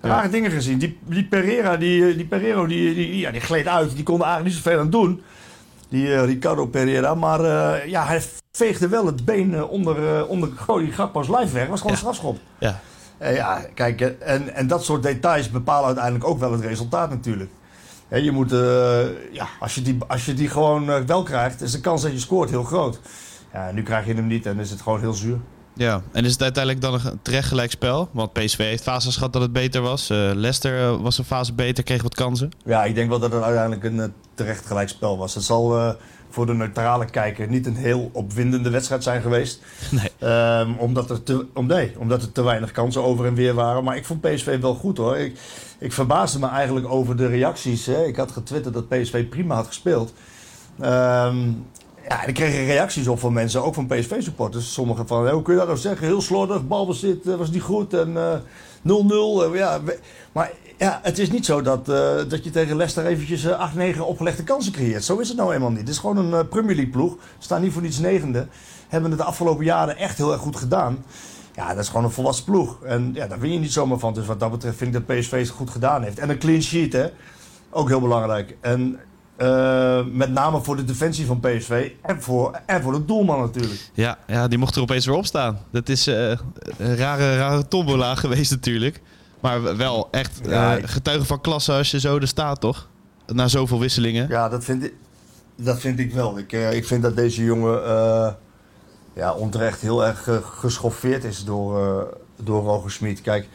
Rare 0.00 0.28
dingen 0.28 0.50
gezien. 0.50 0.78
Die, 0.78 0.98
die 1.06 1.24
Pereira, 1.24 1.76
die, 1.76 2.08
eh, 2.08 2.16
die 2.16 2.26
Pereiro, 2.26 2.66
die, 2.66 2.94
die, 2.94 3.18
ja, 3.18 3.30
die 3.30 3.40
gleed 3.40 3.66
uit. 3.66 3.94
Die 3.94 4.02
kon 4.04 4.18
er 4.20 4.24
eigenlijk 4.26 4.54
niet 4.54 4.64
zoveel 4.64 4.80
aan 4.80 4.90
doen. 4.90 5.22
Die 5.88 6.20
Ricardo 6.24 6.66
Pereira. 6.66 7.14
Maar 7.14 7.40
ja, 7.88 8.06
hij 8.06 8.22
veegde 8.56 8.88
wel 8.88 9.06
het 9.06 9.24
been 9.24 9.54
eh, 9.54 9.70
onder, 9.70 9.98
uh, 10.18 10.28
onder 10.28 10.48
Cody 10.66 10.90
Gakpo's 10.90 11.28
lijf 11.28 11.52
weg. 11.52 11.68
was 11.68 11.78
gewoon 11.78 11.92
een 11.92 11.98
strafschop. 11.98 12.38
Ja. 12.58 12.80
Eh, 13.18 13.34
ja, 13.36 13.60
kijk, 13.74 14.00
eh, 14.00 14.34
en, 14.34 14.54
en 14.54 14.66
dat 14.66 14.84
soort 14.84 15.02
details 15.02 15.50
bepalen 15.50 15.86
uiteindelijk 15.86 16.24
ook 16.24 16.38
wel 16.38 16.52
het 16.52 16.60
resultaat 16.60 17.10
natuurlijk. 17.10 17.50
Hè, 18.08 18.16
je 18.16 18.30
moet, 18.30 18.52
eh, 18.52 19.32
ja, 19.32 19.48
als 19.60 19.74
je 19.74 19.82
die, 19.82 19.98
als 20.06 20.24
je 20.24 20.34
die 20.34 20.48
gewoon 20.48 20.90
eh, 20.90 21.00
wel 21.06 21.22
krijgt, 21.22 21.60
is 21.62 21.72
de 21.72 21.80
kans 21.80 22.02
dat 22.02 22.12
je 22.12 22.18
scoort 22.18 22.50
heel 22.50 22.64
groot. 22.64 23.00
Ja, 23.52 23.70
nu 23.72 23.82
krijg 23.82 24.06
je 24.06 24.14
hem 24.14 24.26
niet 24.26 24.46
en 24.46 24.58
is 24.58 24.70
het 24.70 24.80
gewoon 24.82 25.00
heel 25.00 25.12
zuur. 25.12 25.38
Ja, 25.76 26.02
en 26.12 26.24
is 26.24 26.32
het 26.32 26.42
uiteindelijk 26.42 26.84
dan 26.84 26.94
een 26.94 27.18
terecht 27.22 27.48
gelijk 27.48 27.70
spel? 27.70 28.08
Want 28.12 28.32
PSV 28.32 28.58
heeft 28.58 28.82
fases 28.82 29.14
gehad 29.16 29.32
dat 29.32 29.42
het 29.42 29.52
beter 29.52 29.80
was. 29.80 30.10
Eh, 30.10 30.16
Leicester 30.34 30.80
eh, 30.80 31.00
was 31.00 31.18
een 31.18 31.24
fase 31.24 31.52
beter, 31.52 31.84
kreeg 31.84 32.02
wat 32.02 32.14
kansen. 32.14 32.50
Ja, 32.64 32.84
ik 32.84 32.94
denk 32.94 33.08
wel 33.08 33.18
dat 33.18 33.32
het 33.32 33.42
uiteindelijk 33.42 33.84
een 33.84 34.00
eh, 34.00 34.06
terecht 34.34 34.66
gelijkspel 34.66 35.18
was. 35.18 35.34
Het 35.34 35.44
zal 35.44 35.78
eh, 35.78 35.94
voor 36.34 36.46
de 36.46 36.54
neutrale 36.54 37.04
kijker 37.04 37.48
niet 37.48 37.66
een 37.66 37.76
heel 37.76 38.10
opwindende 38.12 38.70
wedstrijd 38.70 39.02
zijn 39.02 39.22
geweest. 39.22 39.62
Nee. 39.90 40.10
Ehm, 40.18 40.72
omdat, 40.78 41.10
er 41.10 41.22
te, 41.22 41.46
om, 41.54 41.66
nee, 41.66 41.92
omdat 41.98 42.22
er 42.22 42.32
te 42.32 42.42
weinig 42.42 42.72
kansen 42.72 43.02
over 43.04 43.26
en 43.26 43.34
weer 43.34 43.54
waren. 43.54 43.84
Maar 43.84 43.96
ik 43.96 44.04
vond 44.04 44.20
PSV 44.20 44.60
wel 44.60 44.74
goed 44.74 44.96
hoor. 44.96 45.16
Ik, 45.16 45.38
ik 45.78 45.92
verbaasde 45.92 46.38
me 46.38 46.48
eigenlijk 46.48 46.88
over 46.88 47.16
de 47.16 47.26
reacties. 47.26 47.86
Hè. 47.86 48.04
Ik 48.04 48.16
had 48.16 48.30
getwitterd 48.32 48.74
dat 48.74 48.88
PSV 48.88 49.28
prima 49.28 49.54
had 49.54 49.66
gespeeld. 49.66 50.12
Ehm, 50.80 51.46
ja, 52.08 52.22
en 52.22 52.28
ik 52.28 52.34
kreeg 52.34 52.66
reacties 52.66 53.08
op 53.08 53.18
van 53.18 53.32
mensen, 53.32 53.64
ook 53.64 53.74
van 53.74 53.86
PSV-supporters. 53.86 54.72
Sommigen 54.72 55.06
van, 55.06 55.28
hoe 55.28 55.42
kun 55.42 55.52
je 55.52 55.58
dat 55.58 55.68
nou 55.68 55.78
zeggen? 55.80 56.06
Heel 56.06 56.20
slordig, 56.20 56.66
balbezit 56.66 57.28
eh, 57.28 57.34
was 57.34 57.50
niet 57.50 57.62
goed 57.62 57.94
en 57.94 58.16
eh, 58.16 58.34
0-0. 58.82 59.44
eh, 59.44 59.58
ja, 59.58 59.82
we- 59.82 59.98
maar 60.32 60.52
ja, 60.78 61.00
het 61.02 61.18
is 61.18 61.30
niet 61.30 61.44
zo 61.44 61.62
dat, 61.62 61.88
eh, 61.88 62.16
dat 62.28 62.44
je 62.44 62.50
tegen 62.50 62.76
Leicester 62.76 63.06
eventjes 63.06 63.44
eh, 63.44 63.60
8-9 63.96 63.98
opgelegde 64.00 64.42
kansen 64.42 64.72
creëert. 64.72 65.04
Zo 65.04 65.18
is 65.18 65.28
het 65.28 65.36
nou 65.36 65.54
eenmaal 65.54 65.70
niet. 65.70 65.78
Het 65.78 65.88
is 65.88 65.98
gewoon 65.98 66.16
een 66.16 66.32
eh, 66.40 66.48
Premier 66.48 66.74
League 66.74 66.92
ploeg. 66.92 67.16
Staan 67.38 67.62
niet 67.62 67.72
voor 67.72 67.82
niets 67.82 67.98
negende. 67.98 68.46
Hebben 68.88 69.10
het 69.10 69.18
de 69.18 69.26
afgelopen 69.26 69.64
jaren 69.64 69.96
echt 69.96 70.16
heel 70.16 70.32
erg 70.32 70.40
goed 70.40 70.56
gedaan. 70.56 71.04
Ja, 71.54 71.68
dat 71.68 71.82
is 71.82 71.88
gewoon 71.88 72.04
een 72.04 72.10
volwassen 72.10 72.44
ploeg. 72.44 72.82
En 72.82 73.10
ja, 73.14 73.26
daar 73.26 73.40
win 73.40 73.52
je 73.52 73.58
niet 73.58 73.72
zomaar 73.72 73.98
van. 73.98 74.14
Dus 74.14 74.26
wat 74.26 74.40
dat 74.40 74.50
betreft 74.50 74.76
vind 74.76 74.94
ik 74.94 75.06
dat 75.06 75.16
PSV 75.16 75.38
het 75.38 75.48
goed 75.48 75.70
gedaan 75.70 76.02
heeft. 76.02 76.18
En 76.18 76.30
een 76.30 76.38
clean 76.38 76.62
sheet, 76.62 76.92
hè. 76.92 77.06
Ook 77.70 77.88
heel 77.88 78.00
belangrijk. 78.00 78.56
En 78.60 78.98
met 80.12 80.30
name 80.30 80.60
voor 80.60 80.76
de 80.76 80.84
defensie 80.84 81.26
van 81.26 81.40
PSV. 81.40 81.90
En 82.02 82.22
voor, 82.22 82.60
en 82.66 82.82
voor 82.82 82.92
de 82.92 83.04
doelman 83.04 83.40
natuurlijk. 83.40 83.90
Ja, 83.92 84.18
ja, 84.26 84.48
die 84.48 84.58
mocht 84.58 84.76
er 84.76 84.82
opeens 84.82 85.06
weer 85.06 85.14
op 85.14 85.26
staan. 85.26 85.58
Dat 85.70 85.88
is 85.88 86.06
een 86.06 86.96
rare, 86.96 87.36
rare 87.36 87.68
tombola 87.68 88.14
geweest 88.14 88.50
natuurlijk. 88.50 89.00
Maar 89.44 89.76
wel 89.76 90.08
echt 90.10 90.40
Ja, 90.44 90.78
eh, 90.78 90.88
getuige 90.88 91.24
van 91.24 91.40
klasse 91.40 91.72
als 91.72 91.90
je 91.90 92.00
zo 92.00 92.18
er 92.18 92.28
staat, 92.28 92.60
toch? 92.60 92.88
Na 93.26 93.48
zoveel 93.48 93.80
wisselingen. 93.80 94.28
Ja, 94.28 94.48
dat 94.48 94.64
vind 94.64 94.84
ik, 94.84 94.94
dat 95.56 95.80
vind 95.80 95.98
ik 95.98 96.12
wel. 96.12 96.38
Ik, 96.38 96.52
eh, 96.52 96.72
ik 96.72 96.86
vind 96.86 97.02
dat 97.02 97.16
deze 97.16 97.44
jongen 97.44 97.84
eh, 97.84 98.32
ja, 99.12 99.32
onterecht 99.32 99.80
heel 99.80 100.04
erg 100.04 100.28
geschoffeerd 100.42 101.24
is 101.24 101.44
door, 101.44 102.06
door 102.42 102.62
Roger 102.62 102.90
Smit. 102.90 103.20
Kijk, 103.20 103.48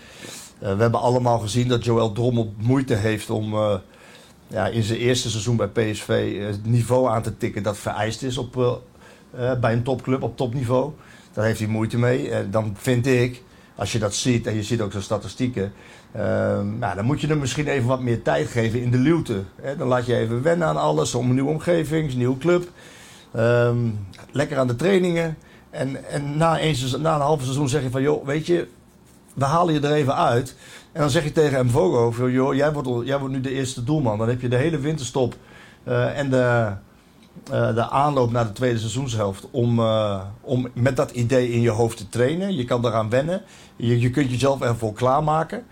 we 0.60 0.68
hebben 0.68 1.00
allemaal 1.00 1.40
gezien 1.40 1.68
dat 1.68 1.84
Joël 1.84 2.12
Drommel 2.12 2.54
moeite 2.58 2.96
heeft 2.96 3.30
om 3.30 3.56
ja, 4.48 4.68
in 4.68 4.84
zijn 4.84 5.00
eerste 5.00 5.30
seizoen 5.30 5.56
bij 5.56 5.68
PSV 5.68 6.40
het 6.48 6.66
niveau 6.66 7.10
aan 7.10 7.22
te 7.22 7.38
tikken 7.38 7.64
dat 7.64 7.78
vereist 7.78 8.24
is 8.24 8.38
op, 8.38 8.82
bij 9.60 9.74
een 9.74 9.84
topclub 9.84 10.24
op 10.24 10.38
topniveau. 10.38 10.92
Daar 11.34 11.46
heeft 11.46 11.60
hij 11.60 11.68
moeite 11.68 11.98
mee. 11.98 12.30
En 12.30 12.52
dan 12.52 12.76
vind 12.78 13.08
ik, 13.08 13.44
als 13.80 13.92
je 13.92 14.00
dat 14.00 14.16
ziet 14.16 14.48
en 14.48 14.56
je 14.56 14.64
ziet 14.64 14.81
ook 14.81 14.92
zijn 14.92 15.04
statistieken, 15.04 15.74
Ehm, 16.12 16.78
nou, 16.80 16.96
dan 16.96 17.06
moet 17.06 17.22
je 17.22 17.28
hem 17.28 17.40
misschien 17.40 17.68
even 17.68 17.88
wat 17.88 18.02
meer 18.02 18.22
tijd 18.22 18.48
geven 18.48 18.81
in 18.81 18.92
de 18.92 18.98
luwte. 18.98 19.44
Hè? 19.62 19.76
Dan 19.76 19.88
laat 19.88 20.06
je 20.06 20.16
even 20.16 20.42
wennen 20.42 20.68
aan 20.68 20.78
alles, 20.78 21.16
om 21.16 21.28
een 21.28 21.34
nieuwe 21.34 21.50
omgeving, 21.50 22.12
een 22.12 22.18
nieuwe 22.18 22.38
club. 22.38 22.70
Ehm, 23.34 23.78
lekker 24.31 24.58
aan 24.58 24.68
de 24.68 24.76
trainingen. 24.76 25.38
En, 25.70 26.10
en 26.10 26.38
na, 26.38 26.62
een, 26.62 26.76
na 27.02 27.16
een 27.16 27.22
half 27.22 27.42
seizoen 27.42 27.70
zeg 27.70 27.84
je 27.84 27.90
van, 27.90 28.02
joh, 28.02 28.26
weet 28.26 28.46
je, 28.46 28.68
we 29.34 29.46
halen 29.46 29.74
je 29.74 29.80
er 29.80 29.94
even 29.94 30.16
uit. 30.16 30.56
En 30.92 31.02
dan 31.02 31.10
zeg 31.10 31.24
je 31.24 31.31
tegen 31.31 31.66
Mvogo, 31.66 32.30
joh, 32.30 32.56
jij 32.56 32.74
wordt, 32.74 33.07
jij 33.07 33.19
wordt 33.19 33.33
nu 33.33 33.42
de 33.42 33.52
eerste 33.52 33.83
doelman. 33.83 34.18
Dan 34.18 34.30
heb 34.30 34.42
je 34.42 34.48
de 34.48 34.56
hele 34.56 34.80
winterstop 34.80 35.36
eh, 35.83 36.18
en 36.18 36.30
de, 36.30 36.71
eh, 37.52 37.76
de 37.76 37.90
aanloop 37.90 38.31
naar 38.31 38.48
de 38.48 38.54
tweede 38.54 38.80
seizoenshelft 38.80 39.48
om, 39.52 39.80
eh, 39.80 40.22
om 40.42 40.68
met 40.74 40.96
dat 40.96 41.12
idee 41.12 41.52
in 41.52 41.62
je 41.62 41.69
hoofd 41.69 41.98
te 41.98 42.10
trainen. 42.10 42.56
Je 42.56 42.66
kan 42.66 42.81
daaraan 42.81 43.10
wennen. 43.10 43.42
Je, 43.76 44.00
je 44.00 44.10
kunt 44.10 44.30
jezelf 44.31 44.62
ervoor 44.62 44.94
klaarmaken. 44.94 45.64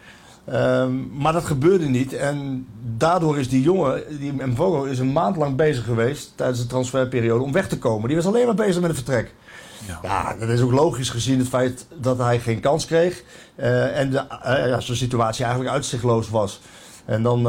Ehm, 0.45 1.17
maar 1.17 1.33
dat 1.33 1.45
gebeurde 1.45 1.85
niet. 1.85 2.13
En 2.13 2.67
daardoor 2.97 3.39
is 3.39 3.49
die 3.49 3.61
jongen, 3.61 4.03
die 4.19 4.33
Mvogo, 4.45 4.83
is 4.83 4.99
een 4.99 5.11
maand 5.11 5.37
lang 5.37 5.55
bezig 5.55 5.85
geweest 5.85 6.33
tijdens 6.35 6.59
de 6.59 6.67
transferperiode 6.67 7.43
om 7.43 7.51
weg 7.51 7.67
te 7.67 7.77
komen. 7.77 8.07
Die 8.07 8.15
was 8.17 8.25
alleen 8.25 8.45
maar 8.45 8.55
bezig 8.55 8.81
met 8.81 8.89
een 8.89 8.95
vertrek. 8.95 9.33
Ja. 10.01 10.35
dat 10.39 10.49
is 10.49 10.61
ook 10.61 10.71
logisch 10.71 11.09
gezien 11.09 11.39
het 11.39 11.47
feit 11.47 11.87
dat 12.01 12.17
hij 12.17 12.39
geen 12.39 12.59
kans 12.59 12.85
kreeg. 12.85 13.23
eh, 13.55 13.99
en 13.99 14.09
de, 14.09 14.23
ja, 14.43 14.79
zijn 14.79 14.97
situatie 14.97 15.43
eigenlijk 15.43 15.73
uitzichtloos 15.75 16.29
was. 16.29 16.61
En 17.05 17.23
dan, 17.23 17.47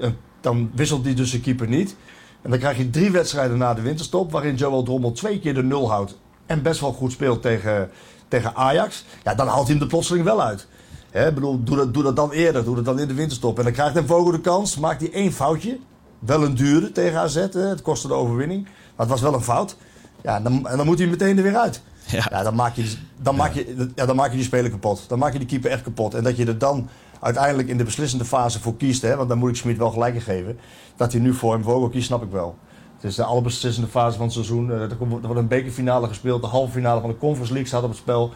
en 0.00 0.16
dan 0.40 0.70
wisselt 0.74 1.04
hij 1.04 1.14
dus 1.14 1.30
zijn 1.30 1.42
keeper 1.42 1.68
niet. 1.68 1.96
En 2.42 2.50
dan 2.50 2.58
krijg 2.58 2.76
je 2.76 2.90
drie 2.90 3.10
wedstrijden 3.10 3.58
na 3.58 3.74
de 3.74 3.82
winterstop, 3.82 4.32
waarin 4.32 4.54
Joel 4.54 4.82
Drommel 4.82 5.12
twee 5.12 5.40
keer 5.40 5.54
de 5.54 5.62
nul 5.62 5.90
houdt. 5.90 6.18
En 6.46 6.62
best 6.62 6.80
wel 6.80 6.92
goed 6.92 7.12
speelt 7.12 7.42
tegen, 7.42 7.90
tegen 8.28 8.54
Ajax. 8.56 9.04
Ja, 9.24 9.34
dan 9.34 9.46
haalt 9.46 9.66
hij 9.66 9.70
hem 9.70 9.78
de 9.78 9.86
plotseling 9.86 10.24
wel 10.24 10.42
uit. 10.42 10.66
Hè, 11.10 11.32
bedoel, 11.32 11.62
doe 11.62 11.76
dat, 11.76 11.94
doe 11.94 12.02
dat 12.02 12.16
dan 12.16 12.30
eerder, 12.30 12.64
doe 12.64 12.74
dat 12.74 12.84
dan 12.84 12.98
in 12.98 13.08
de 13.08 13.14
winterstop. 13.14 13.58
En 13.58 13.64
dan 13.64 13.72
krijgt 13.72 13.94
hij 13.94 14.04
Vogel 14.04 14.30
de 14.30 14.40
kans, 14.40 14.78
maakt 14.78 15.00
hij 15.00 15.12
één 15.12 15.32
foutje. 15.32 15.78
Wel 16.18 16.42
een 16.42 16.54
dure 16.54 16.92
tegen 16.92 17.18
AZ, 17.18 17.34
hè, 17.34 17.60
het 17.60 17.82
kostte 17.82 18.08
de 18.08 18.14
overwinning. 18.14 18.62
Maar 18.64 18.72
het 18.96 19.08
was 19.08 19.20
wel 19.20 19.34
een 19.34 19.42
fout. 19.42 19.76
Ja, 20.22 20.36
en 20.36 20.42
dan, 20.42 20.68
en 20.68 20.76
dan 20.76 20.86
moet 20.86 20.98
hij 20.98 21.08
meteen 21.08 21.36
er 21.36 21.42
weer 21.42 21.56
uit. 21.56 21.82
Ja. 22.06 22.26
Ja, 22.30 22.42
dan, 22.42 22.54
maak 22.54 22.74
je, 22.74 22.94
dan, 23.16 23.36
maak 23.36 23.52
je, 23.52 23.90
ja, 23.94 24.06
dan 24.06 24.16
maak 24.16 24.30
je 24.30 24.36
die 24.36 24.44
speler 24.44 24.70
kapot. 24.70 25.04
Dan 25.08 25.18
maak 25.18 25.32
je 25.32 25.38
die 25.38 25.48
keeper 25.48 25.70
echt 25.70 25.82
kapot. 25.82 26.14
En 26.14 26.24
dat 26.24 26.36
je 26.36 26.46
er 26.46 26.58
dan 26.58 26.88
uiteindelijk 27.22 27.68
in 27.68 27.76
de 27.76 27.84
beslissende 27.84 28.24
fase 28.24 28.60
voor 28.60 28.76
kiest, 28.76 29.02
hè, 29.02 29.16
want 29.16 29.28
dan 29.28 29.38
moet 29.38 29.50
ik 29.50 29.56
Smit 29.56 29.78
wel 29.78 29.90
gelijk 29.90 30.22
geven, 30.22 30.58
dat 30.96 31.12
hij 31.12 31.20
nu 31.20 31.34
voor 31.34 31.52
hem 31.52 31.62
Vogel 31.62 31.88
kiest, 31.88 32.06
snap 32.06 32.22
ik 32.22 32.30
wel. 32.30 32.56
Het 32.96 33.10
is 33.10 33.16
de 33.16 33.24
allerbeslissende 33.24 33.88
fase 33.88 34.16
van 34.16 34.24
het 34.24 34.34
seizoen. 34.34 34.72
Eh, 34.72 34.80
Er 34.80 34.96
wordt 34.98 35.36
een 35.36 35.48
bekerfinale 35.48 36.08
gespeeld, 36.08 36.42
de 36.42 36.48
halve 36.48 36.72
finale 36.72 37.00
van 37.00 37.10
de 37.10 37.16
Conference 37.16 37.52
League 37.52 37.68
staat 37.68 37.82
op 37.82 37.88
het 37.88 37.98
spel. 37.98 38.32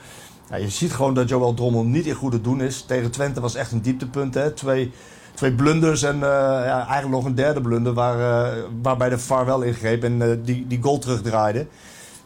Ja, 0.50 0.57
je 0.57 0.69
ziet 0.69 0.93
gewoon 0.93 1.14
dat 1.14 1.28
Joel 1.28 1.55
Drommel 1.55 1.85
niet 1.85 2.07
in 2.07 2.14
goede 2.14 2.40
doen 2.40 2.61
is. 2.61 2.83
Tegen 2.83 3.11
Twente 3.11 3.40
was 3.40 3.55
echt 3.55 3.73
een 3.73 3.83
dieptepunt. 3.83 4.35
Hè? 4.35 4.50
Twee, 4.50 4.93
twee 5.35 5.52
blunders 5.52 6.02
en 6.02 6.14
eh, 6.14 6.21
ja, 6.64 6.78
eigenlijk 6.78 7.09
nog 7.09 7.25
een 7.25 7.35
derde 7.35 7.61
blunder 7.61 7.93
waar, 7.93 8.47
eh, 8.47 8.62
waarbij 8.83 9.09
de 9.09 9.19
VAR 9.19 9.47
wel 9.47 9.62
ingreep 9.62 10.02
en 10.02 10.43
die, 10.45 10.66
die 10.66 10.83
goal 10.83 10.99
terugdraaide. 10.99 11.66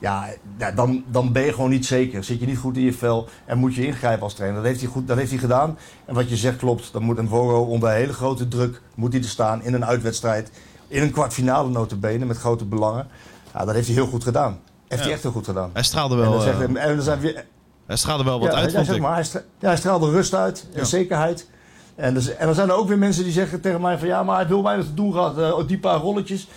Ja, 0.00 0.26
dan, 0.74 1.04
dan 1.10 1.32
ben 1.32 1.42
je 1.44 1.52
gewoon 1.52 1.70
niet 1.70 1.86
zeker. 1.86 2.24
Zit 2.24 2.40
je 2.40 2.46
niet 2.46 2.58
goed 2.58 2.76
in 2.76 2.82
je 2.82 2.92
vel 2.92 3.28
en 3.46 3.58
moet 3.58 3.74
je 3.74 3.86
ingrijpen 3.86 4.22
als 4.22 4.34
trainer. 4.34 4.58
Dat 4.60 4.68
heeft 4.68 4.80
hij, 4.80 4.90
goed, 4.90 5.08
dat 5.08 5.16
heeft 5.16 5.30
hij 5.30 5.38
gedaan. 5.38 5.78
En 6.04 6.14
wat 6.14 6.28
je 6.30 6.36
zegt 6.36 6.56
klopt. 6.56 6.92
Dan 6.92 7.02
moet 7.02 7.18
een 7.18 7.28
Voro 7.28 7.62
onder 7.62 7.90
hele 7.90 8.12
grote 8.12 8.48
druk 8.48 8.80
moet 8.94 9.12
hij 9.12 9.22
er 9.22 9.28
staan 9.28 9.62
in 9.62 9.74
een 9.74 9.84
uitwedstrijd. 9.84 10.50
In 10.88 11.02
een 11.02 11.10
kwartfinale 11.10 11.68
notabene 11.68 12.24
met 12.24 12.36
grote 12.36 12.64
belangen. 12.64 13.06
Ja, 13.54 13.64
dat 13.64 13.74
heeft 13.74 13.86
hij 13.86 13.96
heel 13.96 14.06
goed 14.06 14.22
gedaan. 14.24 14.58
Heeft 14.88 15.02
hij 15.02 15.12
echt 15.12 15.22
heel 15.22 15.32
goed 15.32 15.44
gedaan. 15.44 15.70
Hij 15.72 15.82
straalde 15.82 16.14
En 16.14 16.20
wel, 16.20 16.30
dan, 16.32 16.40
zegt, 16.40 16.60
eh, 16.60 16.66
hij- 16.68 16.76
en 16.88 16.94
dan 16.94 17.04
zijn 17.04 17.20
we, 17.20 17.44
hij 17.86 17.96
straalde 17.96 18.24
wel 18.24 18.40
wat 18.40 18.52
ja, 18.52 18.58
uit, 18.58 18.72
ja, 18.72 18.84
zeg 18.84 18.98
maar, 18.98 19.14
hij, 19.14 19.24
stra- 19.24 19.42
ja, 19.58 19.66
hij 19.68 19.76
straalde 19.76 20.10
rust 20.10 20.34
uit 20.34 20.66
en 20.74 20.86
zekerheid. 20.86 21.48
En, 21.94 22.14
dus, 22.14 22.34
en 22.36 22.46
dan 22.46 22.54
zijn 22.54 22.68
er 22.68 22.74
ook 22.74 22.88
weer 22.88 22.98
mensen 22.98 23.24
die 23.24 23.32
zeggen 23.32 23.60
tegen 23.60 23.80
mij 23.80 23.98
van 23.98 24.08
ja, 24.08 24.22
maar 24.22 24.36
hij 24.36 24.46
heel 24.46 24.62
weinig 24.62 24.86
te 24.86 24.94
doen 24.94 25.12
gehad. 25.12 25.38
eh, 25.38 25.66
die 25.66 25.78
paar 25.78 25.98
rolletjes. 25.98 26.48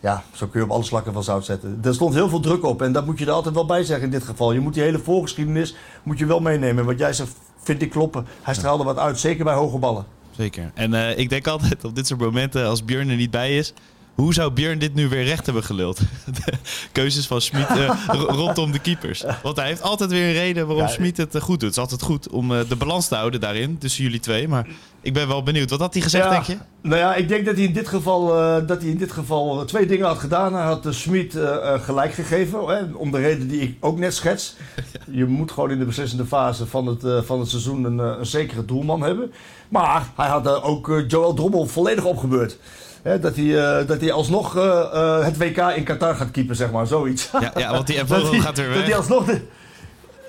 Ja, 0.00 0.22
zo 0.32 0.46
kun 0.46 0.60
je 0.60 0.66
op 0.66 0.72
alle 0.72 0.82
slakken 0.82 1.12
van 1.12 1.24
zout 1.24 1.44
zetten. 1.44 1.80
Er 1.82 1.94
stond 1.94 2.14
heel 2.14 2.28
veel 2.28 2.40
druk 2.40 2.64
op 2.64 2.82
en 2.82 2.92
dat 2.92 3.06
moet 3.06 3.18
je 3.18 3.26
er 3.26 3.30
altijd 3.30 3.54
wel 3.54 3.66
bij 3.66 3.84
zeggen 3.84 4.04
in 4.04 4.10
dit 4.10 4.24
geval. 4.24 4.52
Je 4.52 4.60
moet 4.60 4.74
die 4.74 4.82
hele 4.82 4.98
voorgeschiedenis 4.98 5.74
moet 6.02 6.18
je 6.18 6.26
wel 6.26 6.40
meenemen. 6.40 6.84
Wat 6.84 6.98
jij 6.98 7.12
zegt, 7.12 7.36
vind 7.62 7.82
ik 7.82 7.90
kloppen. 7.90 8.26
Hij 8.42 8.54
straalde 8.54 8.84
wat 8.84 8.98
uit, 8.98 9.18
zeker 9.18 9.44
bij 9.44 9.54
hoge 9.54 9.78
ballen. 9.78 10.04
Zeker. 10.30 10.70
En 10.74 10.94
eh, 10.94 11.18
ik 11.18 11.28
denk 11.28 11.46
altijd 11.46 11.84
op 11.84 11.94
dit 11.94 12.06
soort 12.06 12.20
momenten, 12.20 12.66
als 12.66 12.84
Björn 12.84 13.08
er 13.08 13.16
niet 13.16 13.30
bij 13.30 13.56
is... 13.56 13.72
Hoe 14.20 14.34
zou 14.34 14.50
Björn 14.50 14.78
dit 14.78 14.94
nu 14.94 15.08
weer 15.08 15.24
recht 15.24 15.44
hebben 15.44 15.64
geluld? 15.64 15.98
De 16.24 16.52
keuzes 16.92 17.26
van 17.26 17.40
Schmid 17.40 17.66
eh, 17.68 17.90
ro- 18.06 18.26
rondom 18.26 18.72
de 18.72 18.78
keepers. 18.78 19.24
Want 19.42 19.56
hij 19.56 19.66
heeft 19.66 19.82
altijd 19.82 20.10
weer 20.10 20.26
een 20.26 20.32
reden 20.32 20.66
waarom 20.66 20.84
Ja, 20.84 20.90
Schmid 20.90 21.16
het 21.16 21.34
eh, 21.34 21.40
goed 21.40 21.60
doet. 21.60 21.68
Het 21.68 21.70
is 21.70 21.78
altijd 21.78 22.02
goed 22.02 22.28
om 22.28 22.54
eh, 22.54 22.60
de 22.68 22.76
balans 22.76 23.08
te 23.08 23.14
houden 23.14 23.40
daarin, 23.40 23.78
tussen 23.78 24.02
jullie 24.04 24.20
twee. 24.20 24.48
Maar 24.48 24.66
ik 25.00 25.12
ben 25.12 25.28
wel 25.28 25.42
benieuwd. 25.42 25.70
Wat 25.70 25.80
had 25.80 25.92
hij 25.92 26.02
gezegd, 26.02 26.24
Ja, 26.24 26.30
denk 26.30 26.44
je? 26.44 26.56
Nou 26.82 26.96
ja, 27.00 27.14
ik 27.14 27.28
denk 27.28 27.46
dat 27.46 27.54
hij 27.54 27.64
in 27.64 27.72
dit 27.72 27.88
geval, 27.88 28.26
dat 28.66 28.80
hij 28.80 28.90
in 28.90 28.96
dit 28.98 29.12
geval 29.12 29.64
twee 29.64 29.86
dingen 29.86 30.06
had 30.06 30.18
gedaan. 30.18 30.54
Hij 30.54 30.64
had 30.64 30.82
de 30.82 30.92
Smit 30.92 31.38
gelijk 31.82 32.12
gegeven, 32.12 32.66
hè, 32.66 32.82
om 32.94 33.10
de 33.10 33.18
reden 33.18 33.48
die 33.48 33.60
ik 33.60 33.76
ook 33.80 33.98
net 33.98 34.14
schets. 34.14 34.56
Je 35.10 35.24
moet 35.24 35.52
gewoon 35.52 35.70
in 35.70 35.78
de 35.78 35.84
beslissende 35.84 36.26
fase 36.26 36.66
van 36.66 36.86
het, 36.86 37.26
van 37.26 37.40
het 37.40 37.48
seizoen 37.48 37.84
een, 37.84 37.98
een 37.98 38.26
zekere 38.26 38.64
doelman 38.64 39.02
hebben. 39.02 39.32
Maar 39.68 40.06
hij 40.16 40.28
had 40.28 40.62
ook 40.62 41.02
Joel 41.08 41.34
Drommel 41.34 41.66
volledig 41.66 42.04
opgebeurd. 42.04 42.58
Hè, 43.02 43.18
dat, 43.20 43.36
hij, 43.36 43.78
eh, 43.80 43.86
dat 43.86 44.00
hij 44.00 44.12
alsnog 44.12 44.56
eh, 44.56 45.24
het 45.24 45.36
WK 45.36 45.56
in 45.76 45.84
Qatar 45.84 46.14
gaat 46.14 46.30
keepen, 46.30 46.56
zeg 46.56 46.70
maar, 46.70 46.86
zoiets. 46.86 47.28
Ja, 47.40 47.52
ja 47.56 47.70
want 47.70 47.86
die 47.86 47.96
Dat 48.04 48.06
Vogel 48.06 48.30
hij- 48.30 48.40
gaat 48.40 48.56
weer 48.56 48.74
Dat 48.74 48.82
hij 48.84 48.96
alsnog 48.96 49.24
de, 49.24 49.40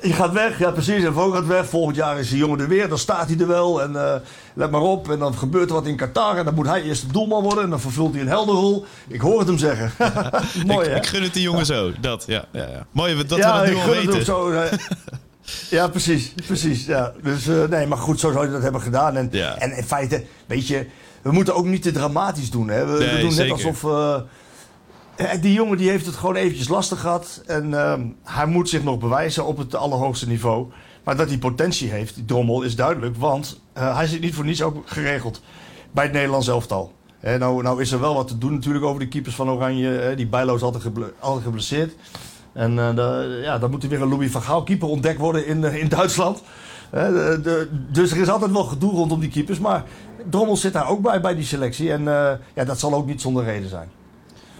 je 0.02 0.14
gaat 0.14 0.32
weg, 0.32 0.60
ja 0.60 0.72
precies, 0.72 1.04
en 1.04 1.14
Vogel 1.14 1.32
gaat 1.32 1.48
weg. 1.48 1.66
Volgend 1.66 1.96
jaar 1.96 2.20
is 2.20 2.30
die 2.30 2.38
jongen 2.38 2.60
er 2.60 2.68
weer, 2.68 2.90
dan 2.90 2.98
staat 2.98 3.28
hij 3.28 3.38
er 3.40 3.48
wel. 3.48 3.82
En 3.82 4.22
let 4.54 4.72
maar 4.72 4.82
op, 4.82 5.12
en 5.12 5.20
dan 5.20 5.34
gebeurt 5.34 5.70
er 5.70 5.76
wat 5.76 5.86
in 5.88 5.96
Qatar. 5.96 6.38
En 6.38 6.46
dan 6.46 6.54
moet 6.54 6.66
hij 6.68 6.82
eerst 6.84 7.02
de 7.06 7.12
doelman 7.12 7.44
worden. 7.44 7.64
En 7.64 7.70
dan 7.70 7.80
vervult 7.80 8.14
hij 8.14 8.22
een 8.22 8.28
helderrol. 8.28 8.86
Ik 9.08 9.22
hoor 9.22 9.40
het 9.40 9.48
hem 9.48 9.58
zeggen. 9.58 9.92
Mooi, 10.68 10.86
ik, 10.86 10.92
hè? 10.92 10.98
ik 10.98 11.06
gun 11.06 11.24
het 11.24 11.34
die 11.34 11.42
jongen 11.42 11.66
zo. 11.66 11.92
Dat, 12.02 12.24
ja, 12.28 12.46
ja, 12.52 12.68
ja. 12.68 12.86
Mooi 12.92 13.26
dat 13.28 13.38
ja, 13.38 13.62
we 13.62 13.66
dat 13.66 13.76
nu 13.76 13.82
ik 13.82 13.88
al 13.88 14.06
weten. 14.06 14.26
zo. 14.26 14.54
ja, 15.70 15.88
precies, 15.88 16.34
precies. 16.46 16.86
Ja. 16.86 17.12
Dus 17.24 17.46
nee, 17.70 17.88
maar 17.88 17.98
goed, 17.98 18.20
zo 18.20 18.32
zou 18.32 18.46
je 18.46 18.52
dat 18.52 18.62
hebben 18.62 18.82
gedaan. 18.82 19.18
En, 19.18 19.32
en 19.58 19.78
in 19.78 19.84
feite, 19.84 20.24
weet 20.46 20.68
je, 20.68 20.86
we 21.22 21.32
moeten 21.32 21.56
ook 21.56 21.66
niet 21.66 21.82
te 21.82 21.92
dramatisch 21.92 22.52
doen. 22.52 22.70
Hè? 22.70 22.86
We, 22.86 23.18
doen 23.22 23.32
zeker. 23.32 23.56
net 23.58 23.66
alsof... 23.66 23.84
eh, 23.92 24.20
eh, 25.16 25.42
die 25.42 25.54
jongen 25.54 25.78
die 25.78 25.90
heeft 25.90 26.06
het 26.06 26.16
gewoon 26.16 26.36
eventjes 26.36 26.68
lastig 26.68 27.00
gehad. 27.00 27.42
En 27.46 27.74
ehm, 27.74 28.06
hij 28.24 28.46
moet 28.46 28.70
zich 28.70 28.84
nog 28.84 28.98
bewijzen 29.00 29.46
op 29.46 29.58
het 29.58 29.76
allerhoogste 29.76 30.28
niveau. 30.28 30.68
Maar 31.04 31.18
dat 31.18 31.28
hij 31.28 31.38
potentie 31.38 31.90
heeft, 31.90 32.16
die 32.16 32.26
drommel, 32.26 32.62
is 32.62 32.76
duidelijk. 32.76 33.16
Want 33.18 33.62
eh, 33.74 33.96
hij 33.96 34.08
zit 34.08 34.22
niet 34.22 34.34
voor 34.36 34.46
niets 34.46 34.62
ook 34.62 34.82
geregeld 34.86 35.42
bij 35.92 36.04
het 36.04 36.14
Nederlands 36.14 36.48
elftal. 36.48 36.94
Hè, 37.20 37.38
nou, 37.38 37.64
nou 37.64 37.82
is 37.82 37.92
er 37.92 38.00
wel 38.00 38.14
wat 38.16 38.28
te 38.28 38.38
doen 38.38 38.54
natuurlijk 38.54 38.86
over 38.86 39.00
de 39.00 39.08
keepers 39.08 39.36
van 39.36 39.50
Oranje. 39.50 39.88
hè. 39.90 40.16
die 40.16 40.28
Bijlo 40.28 40.56
is 40.56 40.62
altijd, 40.62 40.84
geble- 40.84 41.14
altijd 41.20 41.44
geblesseerd. 41.44 41.94
En 42.54 42.76
de- 42.76 43.40
ja, 43.44 43.58
dan 43.60 43.70
moet 43.72 43.84
er 43.84 43.90
weer 43.90 44.02
een 44.02 44.10
Louis 44.10 44.32
van 44.32 44.42
Gaal 44.42 44.64
keeper 44.64 44.88
ontdekt 44.88 45.20
worden 45.20 45.46
in, 45.46 45.64
in 45.64 45.88
Duitsland. 45.88 46.42
Hè, 46.90 47.12
de- 47.12 47.42
de- 47.42 47.68
dus 47.92 48.12
er 48.12 48.18
is 48.18 48.30
altijd 48.30 48.52
wel 48.52 48.64
gedoe 48.64 48.92
rondom 48.92 49.20
die 49.20 49.30
keepers. 49.30 49.60
Maar 49.60 49.84
Drommel 50.30 50.58
zit 50.58 50.74
daar 50.74 50.88
ook 50.90 51.02
bij, 51.02 51.22
bij 51.22 51.36
die 51.36 51.46
selectie. 51.46 51.92
En 51.92 52.08
eh, 52.08 52.32
ja, 52.54 52.64
dat 52.64 52.80
zal 52.80 52.94
ook 52.94 53.06
niet 53.06 53.22
zonder 53.22 53.44
reden 53.44 53.70
zijn. 53.70 53.90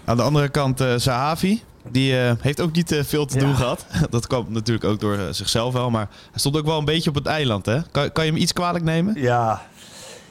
Aan 0.04 0.16
de 0.16 0.22
andere 0.22 0.48
kant, 0.48 0.80
eh 0.80 0.92
Sahavi. 0.96 1.62
Die 1.90 2.18
eh, 2.20 2.32
heeft 2.40 2.60
ook 2.60 2.72
niet 2.72 3.00
veel 3.04 3.26
te 3.26 3.34
Ja. 3.38 3.44
doen 3.44 3.56
gehad. 3.56 3.86
Dat 4.10 4.26
kwam 4.26 4.46
natuurlijk 4.48 4.84
ook 4.84 5.00
door 5.00 5.18
zichzelf 5.30 5.72
wel. 5.72 5.90
Maar 5.90 6.08
hij 6.30 6.38
stond 6.40 6.56
ook 6.56 6.64
wel 6.64 6.78
een 6.78 6.84
beetje 6.84 7.10
op 7.10 7.16
het 7.16 7.26
eiland. 7.26 7.66
Hè? 7.66 7.78
Kan, 7.90 8.12
kan 8.12 8.24
je 8.24 8.30
hem 8.32 8.40
iets 8.40 8.52
kwalijk 8.52 8.84
nemen? 8.84 9.20
Ja, 9.20 9.62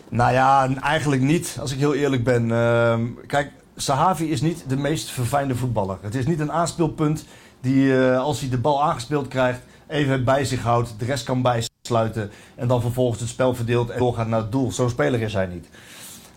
nou 0.09 0.31
ja, 0.33 0.69
eigenlijk 0.81 1.21
niet, 1.21 1.57
als 1.59 1.71
ik 1.71 1.79
heel 1.79 1.93
eerlijk 1.93 2.23
ben. 2.23 2.51
Ehm, 2.51 3.01
kijk, 3.27 3.51
Sahavi 3.75 4.31
is 4.31 4.41
niet 4.41 4.63
de 4.67 4.77
meest 4.77 5.09
verfijnde 5.09 5.55
voetballer. 5.55 5.97
Het 6.01 6.15
is 6.15 6.25
niet 6.25 6.39
een 6.39 6.51
aanspeelpunt 6.51 7.25
die, 7.61 7.95
als 7.99 8.39
hij 8.39 8.49
de 8.49 8.57
bal 8.57 8.83
aangespeeld 8.83 9.27
krijgt, 9.27 9.59
even 9.87 10.23
bij 10.23 10.45
zich 10.45 10.61
houdt, 10.61 10.93
de 10.97 11.05
rest 11.05 11.23
kan 11.23 11.41
bijsluiten 11.89 12.31
en 12.55 12.67
dan 12.67 12.81
vervolgens 12.81 13.19
het 13.19 13.29
spel 13.29 13.55
verdeelt 13.55 13.89
en 13.89 13.99
doorgaat 13.99 14.27
naar 14.27 14.39
het 14.39 14.51
doel. 14.51 14.71
Zo'n 14.71 14.89
speler 14.89 15.21
is 15.21 15.33
hij 15.33 15.45
niet. 15.45 15.67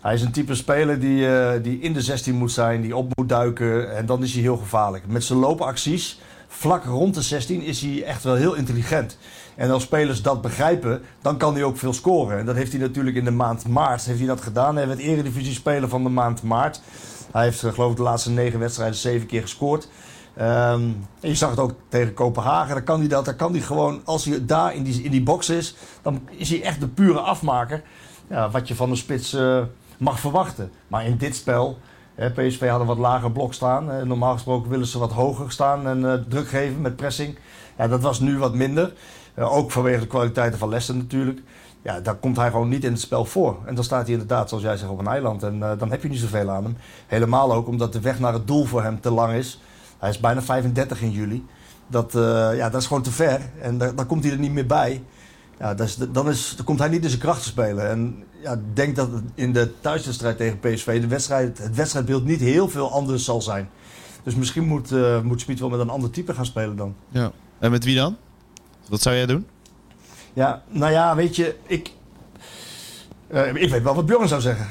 Hij 0.01 0.13
is 0.13 0.21
een 0.21 0.31
type 0.31 0.55
speler 0.55 0.99
die, 0.99 1.37
eh, 1.37 1.63
die 1.63 1.79
in 1.79 1.93
de 1.93 2.01
16 2.01 2.35
moet 2.35 2.51
zijn, 2.51 2.81
die 2.81 2.95
op 2.95 3.11
moet 3.15 3.29
duiken 3.29 3.95
en 3.95 4.05
dan 4.05 4.23
is 4.23 4.33
hij 4.33 4.41
heel 4.41 4.57
gevaarlijk. 4.57 5.07
Met 5.07 5.23
zijn 5.23 5.39
loopacties, 5.39 6.19
vlak 6.47 6.85
rond 6.85 7.13
de 7.13 7.21
16, 7.21 7.61
is 7.61 7.81
hij 7.81 8.03
echt 8.03 8.23
wel 8.23 8.35
heel 8.35 8.53
intelligent. 8.53 9.17
En 9.55 9.71
als 9.71 9.83
spelers 9.83 10.21
dat 10.21 10.41
begrijpen, 10.41 11.01
dan 11.21 11.37
kan 11.37 11.53
hij 11.53 11.63
ook 11.63 11.77
veel 11.77 11.93
scoren. 11.93 12.39
En 12.39 12.45
dat 12.45 12.55
heeft 12.55 12.71
hij 12.71 12.81
natuurlijk 12.81 13.15
in 13.15 13.23
de 13.23 13.31
maand 13.31 13.67
maart 13.67 14.05
heeft 14.05 14.19
hij 14.19 14.27
dat 14.27 14.41
gedaan. 14.41 14.75
Hij 14.75 14.87
werd 14.87 14.99
eredivisie 14.99 15.53
speler 15.53 15.89
van 15.89 16.03
de 16.03 16.09
maand 16.09 16.43
maart. 16.43 16.81
Hij 17.31 17.43
heeft 17.43 17.63
eh, 17.63 17.73
geloof 17.73 17.91
ik 17.91 17.97
de 17.97 18.03
laatste 18.03 18.31
negen 18.31 18.59
wedstrijden 18.59 18.95
zeven 18.95 19.27
keer 19.27 19.41
gescoord. 19.41 19.87
Ehm, 20.35 20.81
je 21.19 21.35
zag 21.35 21.49
het 21.49 21.59
ook 21.59 21.73
tegen 21.87 22.13
Kopenhagen. 22.13 22.73
Dan 22.75 22.83
kan 22.83 22.99
hij 22.99 23.07
dat. 23.07 23.35
Kan 23.35 23.51
hij 23.51 23.61
gewoon, 23.61 24.01
als 24.03 24.25
hij 24.25 24.45
daar 24.45 24.75
in 24.75 24.83
die, 24.83 25.03
in 25.03 25.11
die 25.11 25.23
box 25.23 25.49
is, 25.49 25.75
dan 26.01 26.27
is 26.29 26.49
hij 26.49 26.63
echt 26.63 26.79
de 26.79 26.87
pure 26.87 27.19
afmaker. 27.19 27.83
Ja, 28.27 28.49
wat 28.49 28.67
je 28.67 28.75
van 28.75 28.89
een 28.89 28.97
spits 28.97 29.33
eh, 29.33 29.61
mag 29.97 30.19
verwachten. 30.19 30.71
Maar 30.87 31.05
in 31.05 31.17
dit 31.17 31.35
spel, 31.35 31.77
hè, 32.15 32.31
PSV 32.31 32.69
had 32.69 32.79
een 32.79 32.85
wat 32.85 32.97
lager 32.97 33.31
blok 33.31 33.53
staan. 33.53 33.91
Eh, 33.91 34.01
normaal 34.01 34.33
gesproken 34.33 34.69
willen 34.69 34.87
ze 34.87 34.99
wat 34.99 35.11
hoger 35.11 35.51
staan 35.51 35.87
en 35.87 36.11
eh, 36.11 36.19
druk 36.27 36.47
geven 36.47 36.81
met 36.81 36.95
pressing. 36.95 37.37
Ja, 37.77 37.87
dat 37.87 38.01
was 38.01 38.19
nu 38.19 38.37
wat 38.37 38.53
minder. 38.53 38.93
Ook 39.37 39.71
vanwege 39.71 39.99
de 39.99 40.07
kwaliteiten 40.07 40.59
van 40.59 40.69
Leicester 40.69 40.95
natuurlijk. 40.95 41.41
Ja, 41.81 41.99
daar 41.99 42.15
komt 42.15 42.37
hij 42.37 42.49
gewoon 42.49 42.69
niet 42.69 42.83
in 42.83 42.91
het 42.91 43.01
spel 43.01 43.25
voor. 43.25 43.57
En 43.65 43.75
dan 43.75 43.83
staat 43.83 44.03
hij 44.03 44.11
inderdaad, 44.11 44.49
zoals 44.49 44.63
jij 44.63 44.77
zegt, 44.77 44.91
op 44.91 44.99
een 44.99 45.07
eiland. 45.07 45.43
En 45.43 45.59
dan 45.59 45.91
heb 45.91 46.01
je 46.01 46.09
niet 46.09 46.19
zoveel 46.19 46.49
aan 46.49 46.63
hem. 46.63 46.77
Helemaal 47.07 47.53
ook 47.53 47.67
omdat 47.67 47.93
de 47.93 47.99
weg 47.99 48.19
naar 48.19 48.33
het 48.33 48.47
doel 48.47 48.65
voor 48.65 48.83
hem 48.83 49.01
te 49.01 49.11
lang 49.11 49.33
is. 49.33 49.59
Hij 50.03 50.11
is 50.11 50.19
bijna 50.19 50.41
35 50.41 51.01
in 51.01 51.11
juli. 51.11 51.45
Dat, 51.87 52.15
eh, 52.15 52.49
ja, 52.55 52.69
dat 52.69 52.81
is 52.81 52.87
gewoon 52.87 53.03
te 53.03 53.11
ver. 53.11 53.41
En 53.61 53.77
daar, 53.77 53.95
daar 53.95 54.05
komt 54.05 54.23
hij 54.23 54.33
er 54.33 54.39
niet 54.39 54.51
meer 54.51 54.65
bij. 54.65 55.03
Ja, 55.59 55.73
dat 55.73 55.87
is, 55.87 55.95
dan, 55.95 56.29
is, 56.29 56.53
dan 56.55 56.65
komt 56.65 56.79
hij 56.79 56.89
niet 56.89 57.03
in 57.03 57.09
zijn 57.09 57.21
kracht 57.21 57.41
te 57.41 57.47
spelen. 57.47 57.89
En 57.89 58.23
ja, 58.41 58.51
ik 58.51 58.75
denk 58.75 58.95
dat 58.95 59.09
in 59.35 59.53
de 59.53 59.71
thuiswedstrijd 59.79 60.37
tegen 60.37 60.59
PSV 60.59 61.01
de 61.01 61.07
wedstrijd, 61.07 61.57
het 61.57 61.75
wedstrijdbeeld 61.75 62.25
niet 62.25 62.39
heel 62.39 62.69
veel 62.69 62.91
anders 62.91 63.25
zal 63.25 63.41
zijn. 63.41 63.69
Dus 64.23 64.35
misschien 64.35 64.67
moet, 64.67 64.91
eh 64.91 65.21
moet 65.21 65.41
Smit 65.41 65.59
wel 65.59 65.69
met 65.69 65.79
een 65.79 65.89
ander 65.89 66.09
type 66.09 66.33
gaan 66.33 66.45
spelen 66.45 66.75
dan. 66.75 66.95
Ja. 67.09 67.31
En 67.59 67.71
met 67.71 67.83
wie 67.83 67.95
dan? 67.95 68.17
Wat 68.89 69.01
zou 69.01 69.15
jij 69.15 69.25
doen? 69.25 69.47
Ja, 70.33 70.63
nou 70.69 70.91
ja, 70.91 71.15
weet 71.15 71.35
je, 71.35 71.55
ik. 71.67 71.91
Eh, 73.33 73.61
ik 73.61 73.69
weet 73.69 73.83
wel 73.83 73.95
wat 73.95 74.05
Björn 74.05 74.27
zou 74.27 74.41
zeggen. 74.41 74.67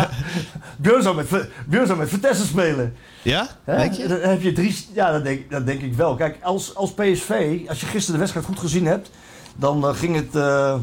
Björn, 0.82 1.02
zou 1.02 1.16
met, 1.16 1.48
Björn 1.66 1.86
zou 1.86 1.98
met 1.98 2.08
Vitesse 2.08 2.46
spelen. 2.46 2.94
Ja? 3.22 3.48
Denk 3.64 3.92
je? 3.92 4.06
Dan 4.06 4.20
heb 4.20 4.42
je 4.42 4.52
drie. 4.52 4.86
Ja, 4.92 5.12
dat 5.12 5.24
denk, 5.24 5.50
dat 5.50 5.66
denk 5.66 5.80
ik 5.80 5.94
wel. 5.94 6.14
Kijk, 6.14 6.38
als, 6.42 6.74
als 6.74 6.92
PSV, 6.92 7.60
als 7.68 7.80
je 7.80 7.86
gisteren 7.86 8.12
de 8.12 8.18
wedstrijd 8.18 8.46
goed 8.46 8.58
gezien 8.58 8.86
hebt, 8.86 9.10
dan, 9.56 9.86
eh, 9.86 9.94
ging 9.94 10.16
het, 10.16 10.36
eh, 10.36 10.74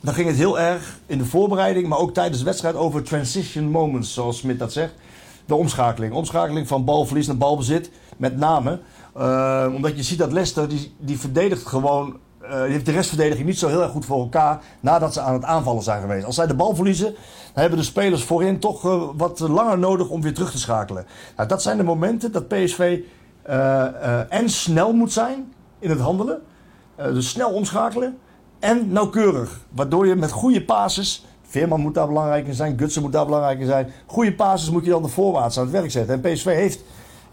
dan 0.00 0.14
ging 0.14 0.28
het 0.28 0.36
heel 0.36 0.60
erg 0.60 0.98
in 1.06 1.18
de 1.18 1.24
voorbereiding, 1.24 1.88
maar 1.88 1.98
ook 1.98 2.14
tijdens 2.14 2.38
de 2.38 2.44
wedstrijd 2.44 2.74
over 2.74 3.02
transition 3.02 3.64
moments, 3.64 4.14
zoals 4.14 4.38
Smit 4.38 4.58
dat 4.58 4.72
zegt. 4.72 4.92
De 5.46 5.54
omschakeling. 5.54 6.12
Omschakeling 6.12 6.68
van 6.68 6.84
balverlies 6.84 7.26
naar 7.26 7.36
balbezit, 7.36 7.90
met 8.16 8.36
name. 8.36 8.80
Omdat 9.74 9.96
je 9.96 10.02
ziet 10.02 10.18
dat 10.18 10.32
Leicester, 10.32 10.68
die, 10.68 10.94
die 10.98 11.18
verdedigt 11.18 11.66
gewoon. 11.66 12.16
Eh, 12.48 12.60
heeft 12.60 12.86
de 12.86 12.92
restverdediging 12.92 13.46
niet 13.46 13.58
zo 13.58 13.68
heel 13.68 13.82
erg 13.82 13.90
goed 13.90 14.04
voor 14.04 14.18
elkaar 14.18 14.60
nadat 14.80 15.12
ze 15.12 15.20
aan 15.20 15.34
het 15.34 15.44
aanvallen 15.44 15.82
zijn 15.82 16.00
geweest. 16.00 16.26
Als 16.26 16.34
zij 16.34 16.46
de 16.46 16.54
bal 16.54 16.74
verliezen, 16.74 17.14
dan 17.52 17.62
hebben 17.62 17.78
de 17.78 17.84
spelers 17.84 18.24
voorin 18.24 18.58
toch 18.58 18.84
eh, 18.84 19.02
wat 19.16 19.38
langer 19.38 19.78
nodig 19.78 20.08
om 20.08 20.22
weer 20.22 20.34
terug 20.34 20.50
te 20.50 20.58
schakelen. 20.58 21.06
Nou, 21.36 21.48
dat 21.48 21.62
zijn 21.62 21.76
de 21.76 21.82
momenten 21.82 22.32
dat 22.32 22.48
PSV 22.48 23.00
eh, 23.44 23.86
eh, 23.86 24.20
en 24.28 24.48
snel 24.48 24.92
moet 24.92 25.12
zijn 25.12 25.52
in 25.78 25.90
het 25.90 26.00
handelen. 26.00 26.42
Eh, 26.96 27.06
dus 27.06 27.28
snel 27.28 27.50
omschakelen 27.50 28.18
en 28.58 28.92
nauwkeurig. 28.92 29.60
Waardoor 29.70 30.06
je 30.06 30.14
met 30.14 30.30
goede 30.30 30.64
passes, 30.64 31.24
Veerman 31.42 31.80
moet 31.80 31.94
daar 31.94 32.06
belangrijk 32.06 32.46
in 32.46 32.54
zijn, 32.54 32.78
Gutsen 32.78 33.02
moet 33.02 33.12
daar 33.12 33.24
belangrijk 33.24 33.60
in 33.60 33.66
zijn. 33.66 33.92
Goede 34.06 34.34
passes 34.34 34.70
moet 34.70 34.84
je 34.84 34.90
dan 34.90 35.02
de 35.02 35.08
voorwaarts 35.08 35.58
aan 35.58 35.62
het 35.62 35.72
werk 35.72 35.90
zetten. 35.90 36.14
En 36.14 36.32
PSV 36.32 36.44
heeft 36.44 36.84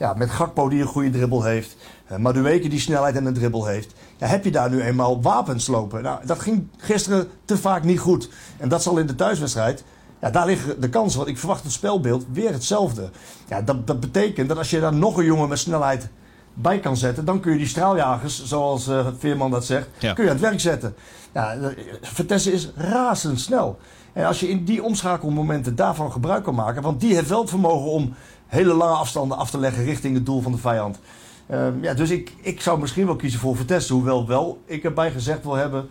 ja, 0.02 0.14
met 0.14 0.30
Gakpo 0.30 0.70
die 0.70 0.82
een 0.82 0.88
goede 0.88 1.10
dribbel 1.10 1.44
heeft, 1.44 1.76
uh, 2.12 2.18
Madueke 2.18 2.68
die 2.68 2.80
snelheid 2.80 3.16
en 3.16 3.26
een 3.26 3.34
dribbel 3.34 3.66
heeft. 3.66 3.94
Ja, 4.18 4.28
heb 4.28 4.44
je 4.44 4.52
daar 4.52 4.70
nu 4.70 4.82
eenmaal 4.82 5.22
wapens 5.22 5.68
lopen? 5.68 6.04
Nou, 6.04 6.26
dat 6.26 6.40
ging 6.40 6.68
gisteren 6.78 7.28
te 7.46 7.58
vaak 7.58 7.84
niet 7.84 8.00
goed. 8.00 8.30
En 8.58 8.70
dat 8.70 8.84
zal 8.84 8.98
in 8.98 9.08
de 9.08 9.16
thuiswedstrijd 9.16 9.84
ja, 10.22 10.30
daar 10.30 10.46
liggen 10.46 10.82
de 10.82 10.90
kansen. 10.90 11.18
Want 11.18 11.30
ik 11.32 11.38
verwacht 11.38 11.64
het 11.64 11.72
spelbeeld 11.72 12.26
weer 12.32 12.52
hetzelfde. 12.52 13.10
Ja, 13.48 13.62
dat, 13.62 13.88
dat 13.88 14.00
betekent 14.00 14.48
dat 14.48 14.58
als 14.58 14.70
je 14.70 14.80
daar 14.80 14.94
nog 14.94 15.18
een 15.18 15.26
jongen 15.26 15.50
met 15.50 15.60
snelheid 15.60 16.10
bij 16.54 16.80
kan 16.80 16.98
zetten, 16.98 17.26
dan 17.26 17.40
kun 17.40 17.52
je 17.52 17.58
die 17.58 17.68
straaljagers, 17.68 18.46
zoals 18.46 18.88
uh, 18.88 19.08
Veerman 19.18 19.52
dat 19.52 19.66
zegt, 19.66 19.88
Ja. 20.00 20.14
kun 20.14 20.24
je 20.24 20.30
aan 20.30 20.36
het 20.36 20.46
werk 20.46 20.60
zetten. 20.60 20.96
Ja, 21.34 21.54
eh, 21.54 21.68
Vitesse 22.02 22.52
is 22.52 22.72
razendsnel. 22.76 23.78
En 24.14 24.26
als 24.26 24.40
je 24.40 24.50
in 24.50 24.66
die 24.66 24.84
omschakelmomenten 24.84 25.76
daarvan 25.76 26.12
gebruik 26.12 26.44
kan 26.44 26.56
maken, 26.56 26.82
want 26.82 27.00
die 27.00 27.16
heeft 27.16 27.30
wel 27.30 27.42
het 27.42 27.50
vermogen 27.50 27.92
om 27.92 28.14
hele 28.52 28.74
lange 28.74 28.96
afstanden 28.96 29.38
af 29.38 29.50
te 29.50 29.58
leggen 29.58 29.84
richting 29.84 30.16
het 30.16 30.26
doel 30.26 30.42
van 30.42 30.52
de 30.52 30.58
vijand. 30.58 31.00
Ehm, 31.48 31.84
ja, 31.84 31.94
dus 31.94 32.10
ik, 32.10 32.34
ik 32.42 32.62
zou 32.62 32.80
misschien 32.80 33.06
wel 33.06 33.16
kiezen 33.16 33.40
voor 33.40 33.56
Vitesse, 33.56 33.94
hoewel 33.94 34.28
wel 34.28 34.62
ik 34.66 34.84
erbij 34.84 35.12
gezegd 35.12 35.44
wil 35.44 35.56
hebben 35.56 35.90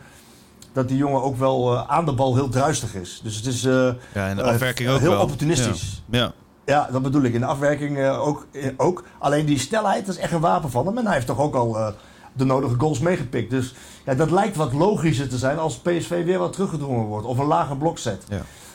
dat 0.72 0.88
die 0.88 0.96
jongen 0.96 1.22
ook 1.22 1.36
wel 1.36 1.74
eh, 1.74 1.88
aan 1.88 2.04
de 2.04 2.12
bal 2.12 2.34
heel 2.34 2.48
druistig 2.48 2.94
is. 2.94 3.20
Dus 3.22 3.36
het 3.36 3.46
is 3.46 3.64
eh, 3.64 3.72
Ja, 4.14 4.28
en 4.28 4.36
de 4.36 4.42
eh, 4.42 4.48
afwerking 4.48 4.88
ook 4.88 5.00
heel 5.00 5.10
wel. 5.10 5.22
opportunistisch. 5.22 6.02
Ja. 6.10 6.32
Ja, 6.64 6.88
dat 6.92 7.02
bedoel 7.02 7.22
ik. 7.22 7.34
In 7.34 7.40
de 7.40 7.46
afwerking 7.46 8.08
ook, 8.08 8.46
ook. 8.76 9.04
Alleen 9.18 9.46
die 9.46 9.58
snelheid, 9.58 10.06
dat 10.06 10.14
is 10.14 10.20
echt 10.20 10.32
een 10.32 10.40
wapen 10.40 10.70
van 10.70 10.86
hem. 10.86 10.98
En 10.98 11.04
hij 11.04 11.14
heeft 11.14 11.26
toch 11.26 11.38
ook 11.38 11.54
al 11.54 11.94
de 12.32 12.44
nodige 12.44 12.74
goals 12.78 12.98
meegepikt. 12.98 13.50
Dus 13.50 13.74
ja, 14.04 14.14
dat 14.14 14.30
lijkt 14.30 14.56
wat 14.56 14.72
logischer 14.72 15.28
te 15.28 15.38
zijn 15.38 15.58
als 15.58 15.78
PSV 15.78 16.24
weer 16.24 16.38
wat 16.38 16.52
teruggedrongen 16.52 17.06
wordt. 17.06 17.26
Of 17.26 17.38
een 17.38 17.46
lager 17.46 17.76
blok 17.76 17.98
zet. 17.98 18.24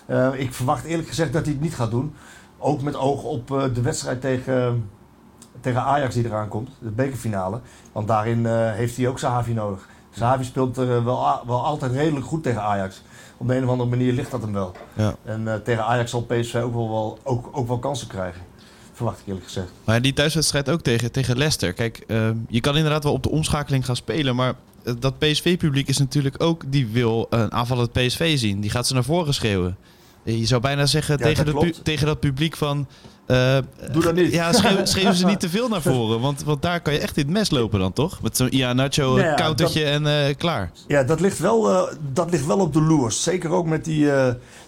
Ja. 0.07 0.31
Ik 0.33 0.53
verwacht 0.53 0.83
eerlijk 0.85 1.07
gezegd 1.07 1.33
dat 1.33 1.43
hij 1.43 1.53
het 1.53 1.61
niet 1.61 1.75
gaat 1.75 1.91
doen. 1.91 2.15
Ook 2.57 2.81
met 2.81 2.95
oog 2.95 3.23
op 3.23 3.51
eh, 3.51 3.63
de 3.73 3.81
wedstrijd 3.81 4.21
tegen, 4.21 4.89
tegen 5.61 5.81
Ajax 5.81 6.15
die 6.15 6.25
eraan 6.25 6.47
komt. 6.47 6.69
De 6.79 6.89
bekerfinale. 6.89 7.59
Want 7.91 8.07
daarin 8.07 8.45
eh, 8.45 8.71
heeft 8.71 8.97
hij 8.97 9.07
ook 9.07 9.19
Sahavi 9.19 9.53
nodig. 9.53 9.87
Sahavi 10.11 10.43
speelt 10.43 10.77
er 10.77 10.97
eh, 10.97 11.03
wel, 11.03 11.41
wel 11.47 11.65
altijd 11.65 11.91
redelijk 11.91 12.25
goed 12.25 12.43
tegen 12.43 12.61
Ajax. 12.61 13.01
Op 13.37 13.47
de 13.47 13.55
een 13.55 13.63
of 13.63 13.69
andere 13.69 13.89
manier 13.89 14.13
ligt 14.13 14.31
dat 14.31 14.41
hem 14.41 14.53
wel. 14.53 14.71
Ja. 14.93 15.15
En 15.23 15.61
tegen 15.63 15.85
Ajax 15.85 16.11
zal 16.11 16.21
PSV 16.21 16.55
ook 16.55 16.73
wel, 16.73 16.89
wel, 16.89 17.19
ook, 17.23 17.49
ook 17.51 17.67
wel 17.67 17.79
kansen 17.79 18.07
krijgen. 18.07 18.41
Verwacht 18.93 19.19
ik 19.19 19.27
eerlijk 19.27 19.45
gezegd. 19.45 19.71
Maar 19.83 20.01
die 20.01 20.13
thuiswedstrijd 20.13 20.69
ook 20.69 20.81
tegen, 20.81 21.11
tegen 21.11 21.37
Leicester. 21.37 21.73
Kijk, 21.73 22.03
je 22.47 22.59
kan 22.61 22.75
inderdaad 22.75 23.03
wel 23.03 23.13
op 23.13 23.23
de 23.23 23.29
omschakeling 23.29 23.85
gaan 23.85 23.95
spelen. 23.95 24.35
Maar 24.35 24.53
dat 24.99 25.19
PSV-publiek 25.19 25.87
is 25.87 25.97
natuurlijk 25.97 26.43
ook... 26.43 26.63
Die 26.67 26.87
wil 26.87 27.27
een 27.29 27.51
aanvallend 27.51 27.91
PSV 27.91 28.37
zien. 28.37 28.61
Die 28.61 28.69
gaat 28.69 28.87
ze 28.87 28.93
naar 28.93 29.03
voren 29.03 29.33
schreeuwen. 29.33 29.77
Je 30.25 30.45
zou 30.45 30.61
bijna 30.61 30.85
zeggen 30.85 31.17
Ja, 31.17 31.23
tegen, 31.23 31.45
dat 31.45 31.83
tegen 31.83 32.05
dat 32.05 32.19
publiek 32.19 32.55
van... 32.55 32.87
eh, 33.25 33.57
Doe 33.91 34.03
dat 34.03 34.15
niet. 34.15 34.31
Ja, 34.31 34.53
schreeuw, 34.53 35.13
ze 35.13 35.25
niet 35.25 35.39
te 35.39 35.49
veel 35.49 35.67
naar 35.67 35.81
voren. 35.81 36.19
Want, 36.19 36.43
want 36.43 36.61
daar 36.61 36.81
kan 36.81 36.93
je 36.93 36.99
echt 36.99 37.17
in 37.17 37.23
het 37.23 37.33
mes 37.33 37.49
lopen 37.51 37.79
dan, 37.79 37.93
toch? 37.93 38.21
Met 38.21 38.37
zo'n 38.37 38.75
Nacho, 38.75 39.15
Nou 39.15 39.19
ja, 39.27 39.35
countertje 39.35 39.83
en 39.83 40.07
eh, 40.07 40.35
klaar. 40.37 40.71
Ja, 40.87 41.03
dat 41.03 41.19
ligt 41.19 41.39
wel, 41.39 41.69
eh, 41.71 41.93
dat 42.13 42.31
ligt 42.31 42.45
wel 42.45 42.59
op 42.59 42.73
de 42.73 42.81
loers. 42.81 43.23
Zeker 43.23 43.49
ook 43.51 43.65
met 43.65 43.85
die, 43.85 44.07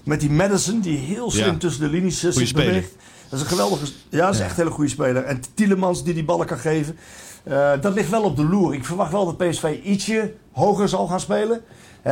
met 0.03 0.19
die 0.19 0.31
Madison, 0.31 0.79
die 0.79 0.97
heel 0.97 1.31
slim 1.31 1.45
Ja. 1.45 1.57
tussen 1.57 1.81
de 1.81 1.89
linies 1.89 2.19
zich 2.19 2.33
speler. 2.33 2.53
beweegt. 2.65 2.95
Dat 3.29 3.39
is 3.39 3.45
een 3.45 3.51
geweldige... 3.51 3.85
Ja, 4.09 4.25
dat 4.25 4.33
is 4.33 4.39
echt 4.39 4.49
een 4.49 4.55
hele 4.55 4.71
goede 4.71 4.89
speler. 4.89 5.23
En 5.23 5.41
Tielemans 5.53 6.03
die 6.03 6.13
die 6.13 6.25
ballen 6.25 6.45
kan 6.45 6.57
geven. 6.57 6.97
Eh, 7.43 7.71
dat 7.81 7.93
ligt 7.93 8.09
wel 8.09 8.23
op 8.23 8.35
de 8.35 8.45
loer. 8.45 8.73
Ik 8.73 8.85
verwacht 8.85 9.11
wel 9.11 9.25
dat 9.25 9.37
PSV 9.37 9.79
ietsje 9.83 10.33
hoger 10.51 10.89
zal 10.89 11.07
gaan 11.07 11.19
spelen. 11.19 11.61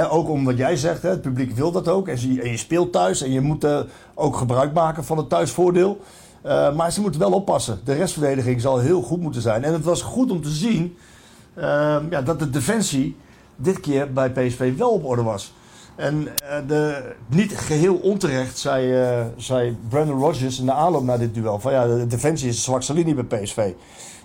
Ook 0.09 0.29
om 0.29 0.45
wat 0.45 0.57
jij 0.57 0.75
zegt, 0.75 1.01
het 1.01 1.21
publiek 1.21 1.51
wil 1.51 1.71
dat 1.71 1.87
ook. 1.87 2.07
En 2.07 2.33
je, 2.33 2.41
en 2.41 2.49
je 2.49 2.57
speelt 2.57 2.91
thuis 2.91 3.21
en 3.21 3.31
je 3.31 3.41
moet 3.41 3.63
eh, 3.63 3.79
ook 4.13 4.35
gebruik 4.35 4.73
maken 4.73 5.03
van 5.03 5.17
het 5.17 5.29
thuisvoordeel. 5.29 6.01
Eh, 6.41 6.75
maar 6.75 6.91
ze 6.91 7.01
moeten 7.01 7.19
wel 7.19 7.31
oppassen. 7.31 7.79
De 7.83 7.93
restverdediging 7.93 8.61
zal 8.61 8.79
heel 8.79 9.01
goed 9.01 9.21
moeten 9.21 9.41
zijn. 9.41 9.63
En 9.63 9.73
het 9.73 9.83
was 9.83 10.01
goed 10.01 10.31
om 10.31 10.41
te 10.41 10.49
zien 10.49 10.97
ja, 12.09 12.21
dat 12.21 12.39
de 12.39 12.49
defensie 12.49 13.17
dit 13.55 13.79
keer 13.79 14.13
bij 14.13 14.31
PSV 14.31 14.77
wel 14.77 14.89
op 14.89 15.05
orde 15.05 15.23
was. 15.23 15.53
En 15.95 16.27
eh, 16.27 16.57
de, 16.67 17.13
niet 17.27 17.57
geheel 17.57 17.95
onterecht 17.95 18.57
zei, 18.57 18.93
eh, 18.93 19.25
zei 19.37 19.77
Brandon 19.89 20.19
Rodgers 20.19 20.59
in 20.59 20.65
de 20.65 20.71
aanloop 20.71 21.03
naar 21.03 21.19
dit 21.19 21.33
duel: 21.33 21.59
van 21.59 21.71
ja, 21.71 21.87
de 21.87 22.07
defensie 22.07 22.49
is 22.49 22.55
de 22.55 22.61
zwakste 22.61 22.93
linie 22.93 23.23
bij 23.23 23.39
PSV. 23.39 23.71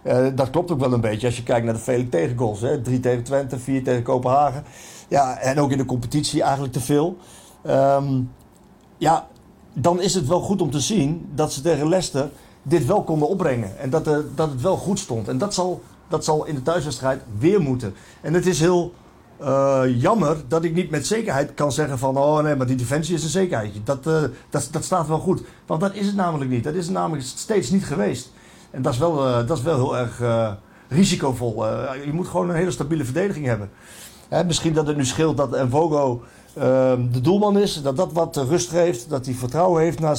Eh, 0.02 0.26
dat 0.34 0.50
klopt 0.50 0.70
ook 0.70 0.80
wel 0.80 0.92
een 0.92 1.00
beetje 1.00 1.26
als 1.26 1.36
je 1.36 1.42
kijkt 1.42 1.64
naar 1.64 1.74
de 1.74 1.80
vele 1.80 2.08
tegengoals. 2.08 2.60
Hè. 2.60 2.80
Drie 2.80 3.00
tegen 3.00 3.22
Twente, 3.22 3.58
vier 3.58 3.84
tegen 3.84 4.02
Kopenhagen. 4.02 4.64
Ja, 5.08 5.38
en 5.38 5.60
ook 5.60 5.70
in 5.70 5.78
de 5.78 5.84
competitie 5.84 6.42
eigenlijk 6.42 6.72
te 6.72 6.80
veel. 6.80 7.16
Ehm, 7.62 8.20
ja, 8.98 9.28
dan 9.72 10.00
is 10.00 10.14
het 10.14 10.26
wel 10.26 10.40
goed 10.40 10.62
om 10.62 10.70
te 10.70 10.80
zien 10.80 11.28
dat 11.34 11.52
ze 11.52 11.60
tegen 11.60 11.88
Leicester 11.88 12.30
dit 12.62 12.86
wel 12.86 13.02
konden 13.02 13.28
opbrengen. 13.28 13.78
En 13.78 13.90
dat, 13.90 14.04
dat 14.34 14.50
het 14.50 14.60
wel 14.60 14.76
goed 14.76 14.98
stond. 14.98 15.28
En 15.28 15.38
dat 15.38 15.54
zal, 15.54 15.82
dat 16.08 16.24
zal 16.24 16.46
in 16.46 16.54
de 16.54 16.62
thuiswedstrijd 16.62 17.22
weer 17.38 17.60
moeten. 17.60 17.94
En 18.20 18.34
het 18.34 18.46
is 18.46 18.60
heel 18.60 18.92
eh, 19.40 19.82
jammer 20.00 20.36
dat 20.48 20.64
ik 20.64 20.74
niet 20.74 20.90
met 20.90 21.06
zekerheid 21.06 21.54
kan 21.54 21.72
zeggen 21.72 21.98
van... 21.98 22.16
oh 22.16 22.42
nee, 22.42 22.56
maar 22.56 22.66
die 22.66 22.76
defensie 22.76 23.14
is 23.14 23.22
een 23.22 23.28
zekerheidje. 23.28 23.82
Dat, 23.82 24.06
eh, 24.06 24.22
dat, 24.50 24.84
staat 24.84 25.08
wel 25.08 25.18
goed. 25.18 25.42
Want 25.66 25.80
dat 25.80 25.94
is 25.94 26.06
het 26.06 26.14
namelijk 26.14 26.50
niet. 26.50 26.64
Dat 26.64 26.74
is 26.74 26.84
het 26.84 26.94
namelijk 26.94 27.26
steeds 27.26 27.70
niet 27.70 27.84
geweest. 27.84 28.32
En 28.70 28.82
dat 28.82 28.92
is 28.92 28.98
wel, 28.98 29.26
eh, 29.26 29.46
dat 29.46 29.58
is 29.58 29.62
wel 29.62 29.74
heel 29.74 29.96
erg 29.96 30.22
risicovol. 30.88 31.66
Je 32.04 32.12
moet 32.12 32.28
gewoon 32.28 32.48
een 32.48 32.56
hele 32.56 32.70
stabiele 32.70 33.04
verdediging 33.04 33.46
hebben. 33.46 33.70
Hè, 34.28 34.44
misschien 34.44 34.72
dat 34.72 34.86
het 34.86 34.96
nu 34.96 35.04
scheelt 35.04 35.36
dat 35.36 35.52
Envogo 35.52 36.22
ehm 36.54 37.10
de 37.10 37.20
doelman 37.20 37.58
is. 37.58 37.82
Dat 37.82 37.96
dat 37.96 38.12
wat 38.12 38.36
rust 38.36 38.70
geeft. 38.70 39.08
Dat 39.08 39.26
hij 39.26 39.34
vertrouwen 39.34 39.82
heeft 39.82 40.00
na, 40.00 40.14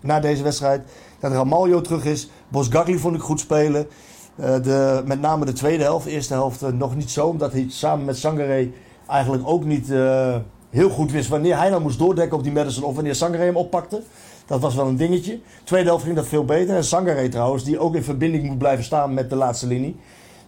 na 0.00 0.20
deze 0.20 0.42
wedstrijd. 0.42 0.82
Dat 1.20 1.32
Ramaljo 1.32 1.80
terug 1.80 2.04
is. 2.04 2.30
Bosgagli 2.48 2.98
vond 2.98 3.16
ik 3.16 3.22
goed 3.22 3.40
spelen. 3.40 3.86
Eh, 4.36 4.62
de, 4.62 5.02
met 5.06 5.20
name 5.20 5.44
de 5.44 5.52
tweede 5.52 5.82
helft. 5.82 6.04
De 6.04 6.10
eerste 6.10 6.34
helft 6.34 6.62
eh, 6.62 6.72
nog 6.72 6.96
niet 6.96 7.10
zo. 7.10 7.26
Omdat 7.26 7.52
hij 7.52 7.66
samen 7.68 8.04
met 8.04 8.18
Sangaré 8.18 8.70
eigenlijk 9.06 9.48
ook 9.48 9.64
niet 9.64 9.90
eh, 9.90 10.36
heel 10.70 10.90
goed 10.90 11.12
wist 11.12 11.28
wanneer 11.28 11.56
hij 11.56 11.70
nou 11.70 11.82
moest 11.82 11.98
doordekken 11.98 12.38
op 12.38 12.42
die 12.42 12.52
Madison. 12.52 12.84
Of 12.84 12.94
wanneer 12.94 13.14
Sangaré 13.14 13.44
hem 13.44 13.56
oppakte. 13.56 14.02
Dat 14.46 14.60
was 14.60 14.74
wel 14.74 14.86
een 14.86 14.96
dingetje. 14.96 15.40
Tweede 15.64 15.88
helft 15.88 16.04
ging 16.04 16.16
dat 16.16 16.26
veel 16.26 16.44
beter. 16.44 16.76
En 16.76 16.84
Sangaré 16.84 17.28
trouwens, 17.28 17.64
die 17.64 17.78
ook 17.78 17.94
in 17.94 18.02
verbinding 18.02 18.44
moet 18.44 18.58
blijven 18.58 18.84
staan 18.84 19.14
met 19.14 19.30
de 19.30 19.36
laatste 19.36 19.66
linie. 19.66 19.96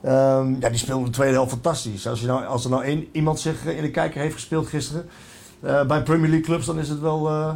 Ehm, 0.00 0.54
ja, 0.60 0.68
die 0.68 0.78
speelde 0.78 1.04
de 1.04 1.10
tweede 1.10 1.34
helft 1.34 1.50
fantastisch. 1.50 2.06
Als, 2.06 2.20
je 2.20 2.26
nou, 2.26 2.46
als 2.46 2.64
er 2.64 2.70
nou 2.70 2.84
één, 2.84 3.08
iemand 3.12 3.40
zich 3.40 3.66
in 3.66 3.82
de 3.82 3.90
kijker 3.90 4.20
heeft 4.20 4.34
gespeeld 4.34 4.66
gisteren 4.66 5.08
bij 5.60 6.02
Premier 6.02 6.28
League 6.28 6.46
clubs, 6.46 6.66
dan 6.66 6.78
is 6.78 6.88
het 6.88 7.00
wel, 7.00 7.28
eh 7.28 7.54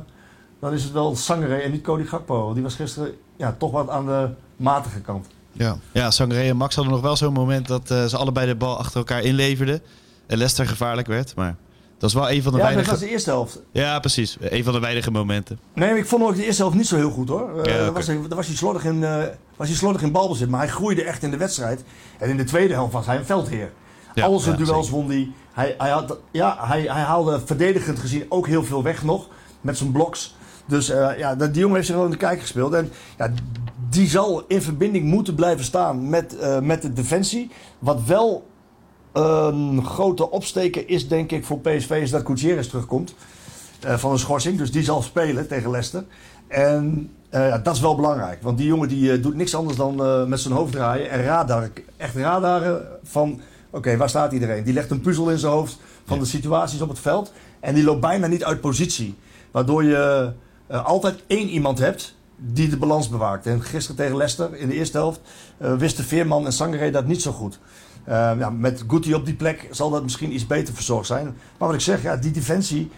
dan 0.60 0.72
is 0.72 0.82
het 0.82 0.92
wel 0.92 1.16
en 1.28 1.70
niet 1.70 1.82
Cody 1.82 2.04
Gakpo. 2.04 2.52
Die 2.52 2.62
was 2.62 2.74
gisteren 2.74 3.14
ja, 3.36 3.54
toch 3.58 3.70
wat 3.70 3.88
aan 3.88 4.06
de 4.06 4.28
matige 4.56 5.00
kant. 5.00 5.26
Ja, 5.58 5.76
ja 5.92 6.10
Sangaré 6.10 6.48
en 6.48 6.56
Max 6.56 6.74
hadden 6.74 6.92
nog 6.92 7.02
wel 7.02 7.16
zo'n 7.16 7.32
moment 7.32 7.66
dat 7.68 7.90
eh, 7.90 8.04
ze 8.04 8.16
allebei 8.16 8.46
de 8.46 8.54
bal 8.54 8.78
achter 8.78 8.96
elkaar 8.96 9.22
inleverden. 9.22 9.80
En 10.26 10.36
Leicester 10.36 10.66
gevaarlijk 10.66 11.06
werd. 11.06 11.34
Maar 11.36 11.56
dat 11.98 12.08
is 12.08 12.14
wel 12.14 12.30
een 12.30 12.42
van 12.42 12.52
de 12.52 12.58
Ja, 12.58 12.64
dat 12.64 12.72
weinige... 12.74 12.90
was 12.90 13.00
de 13.00 13.08
eerste 13.10 13.30
helft. 13.30 13.60
Ja, 13.72 13.98
precies. 13.98 14.36
Een 14.40 14.64
van 14.64 14.72
de 14.72 14.80
weinige 14.80 15.10
momenten. 15.10 15.58
Nee, 15.74 15.96
ik 15.96 16.06
vond 16.06 16.22
ook 16.22 16.36
de 16.36 16.44
eerste 16.44 16.62
helft 16.62 16.76
niet 16.76 16.86
zo 16.86 16.96
heel 16.96 17.10
goed 17.10 17.28
hoor. 17.28 17.62
Eh 17.62 17.74
Ja, 17.74 17.92
was 17.92 18.06
hij, 18.06 18.20
was 18.28 18.46
hij 18.46 18.56
slordig 18.56 18.84
in, 18.84 19.04
eh, 19.04 19.22
was 19.56 19.68
hij 19.68 19.76
slordig 19.76 20.02
in 20.02 20.12
balbezit, 20.12 20.48
maar 20.48 20.60
hij 20.60 20.68
groeide 20.68 21.02
echt 21.02 21.22
in 21.22 21.30
de 21.30 21.36
wedstrijd. 21.36 21.84
En 22.18 22.28
in 22.30 22.36
de 22.36 22.44
tweede 22.44 22.74
helft 22.74 22.92
was 22.92 23.06
hij 23.06 23.16
een 23.16 23.24
veldheer. 23.24 23.70
Ja, 24.14 24.24
Al 24.24 24.38
zijn 24.38 24.58
ja, 24.58 24.64
duels 24.64 24.86
zeker. 24.86 25.00
won 25.00 25.10
hij. 25.10 25.30
Hij, 25.52 25.74
hij, 25.78 25.90
had, 25.90 26.18
ja, 26.30 26.56
hij, 26.60 26.80
hij 26.80 27.02
haalde 27.02 27.40
verdedigend 27.44 27.98
gezien 27.98 28.24
ook 28.28 28.46
heel 28.46 28.64
veel 28.64 28.82
weg 28.82 29.02
nog. 29.02 29.26
Met 29.60 29.76
zijn 29.78 29.92
bloks. 29.92 30.34
Dus 30.68 30.88
eh, 30.88 31.18
ja, 31.18 31.34
die 31.34 31.52
jongen 31.52 31.74
heeft 31.74 31.86
zich 31.86 31.96
wel 31.96 32.04
in 32.04 32.10
de 32.10 32.16
kijk 32.16 32.40
gespeeld. 32.40 32.72
En 32.72 32.90
ja, 33.18 33.30
die 33.90 34.08
zal 34.08 34.44
in 34.48 34.62
verbinding 34.62 35.04
moeten 35.04 35.34
blijven 35.34 35.64
staan 35.64 36.08
met, 36.08 36.38
eh, 36.38 36.60
met 36.60 36.82
de 36.82 36.92
defensie. 36.92 37.50
Wat 37.78 38.04
wel 38.04 38.46
een 39.12 39.84
grote 39.84 40.30
opsteker 40.30 40.88
is, 40.88 41.08
denk 41.08 41.32
ik, 41.32 41.44
voor 41.44 41.58
PSV, 41.58 41.90
is 41.90 42.10
dat 42.10 42.26
Gutierrez 42.26 42.68
terugkomt. 42.68 43.14
eh, 43.80 43.96
van 43.96 44.10
een 44.12 44.18
schorsing. 44.18 44.58
Dus 44.58 44.72
die 44.72 44.82
zal 44.82 45.02
spelen 45.02 45.48
tegen 45.48 45.70
Leicester. 45.70 46.04
En 46.48 47.10
ja, 47.30 47.58
dat 47.58 47.74
is 47.74 47.80
wel 47.80 47.96
belangrijk. 47.96 48.42
Want 48.42 48.58
die 48.58 48.66
jongen 48.66 48.88
die, 48.88 49.20
doet 49.20 49.34
niks 49.34 49.54
anders 49.54 49.76
dan 49.76 50.28
met 50.28 50.40
zijn 50.40 50.54
hoofd 50.54 50.72
draaien. 50.72 51.10
En 51.10 51.22
radar, 51.22 51.68
echt 51.96 52.14
radaren 52.14 52.86
van... 53.02 53.40
Oké, 53.70 53.96
waar 53.96 54.08
staat 54.08 54.32
iedereen? 54.32 54.64
Die 54.64 54.72
legt 54.72 54.90
een 54.90 55.00
puzzel 55.00 55.30
in 55.30 55.38
zijn 55.38 55.52
hoofd 55.52 55.78
van 56.04 56.18
de 56.18 56.24
situaties 56.24 56.80
op 56.80 56.88
het 56.88 56.98
veld. 56.98 57.32
En 57.60 57.74
die 57.74 57.84
loopt 57.84 58.00
bijna 58.00 58.26
niet 58.26 58.44
uit 58.44 58.60
positie. 58.60 59.14
Waardoor 59.50 59.84
je 59.84 60.32
eh, 60.68 60.84
altijd 60.84 61.22
één 61.26 61.48
iemand 61.48 61.78
hebt 61.78 62.14
die 62.36 62.68
de 62.68 62.76
balans 62.76 63.08
bewaakt. 63.08 63.46
En 63.46 63.62
gisteren 63.62 63.96
tegen 63.96 64.16
Leicester 64.16 64.56
in 64.56 64.68
de 64.68 64.74
eerste 64.74 64.96
helft 64.96 65.20
eh, 65.56 65.74
wisten 65.74 66.04
Veerman 66.04 66.46
en 66.46 66.52
Sangaré 66.52 66.90
dat 66.90 67.06
niet 67.06 67.22
zo 67.22 67.32
goed. 67.32 67.58
Eh, 68.04 68.14
ja, 68.38 68.50
met 68.50 68.84
Guti 68.88 69.14
op 69.14 69.24
die 69.24 69.34
plek 69.34 69.68
zal 69.70 69.90
dat 69.90 70.02
misschien 70.02 70.34
iets 70.34 70.46
beter 70.46 70.74
verzorgd 70.74 71.06
zijn. 71.06 71.24
Maar 71.24 71.68
wat 71.68 71.74
ik 71.74 71.80
zeg, 71.80 72.02
ja, 72.02 72.16
die 72.16 72.30
defensie 72.30 72.90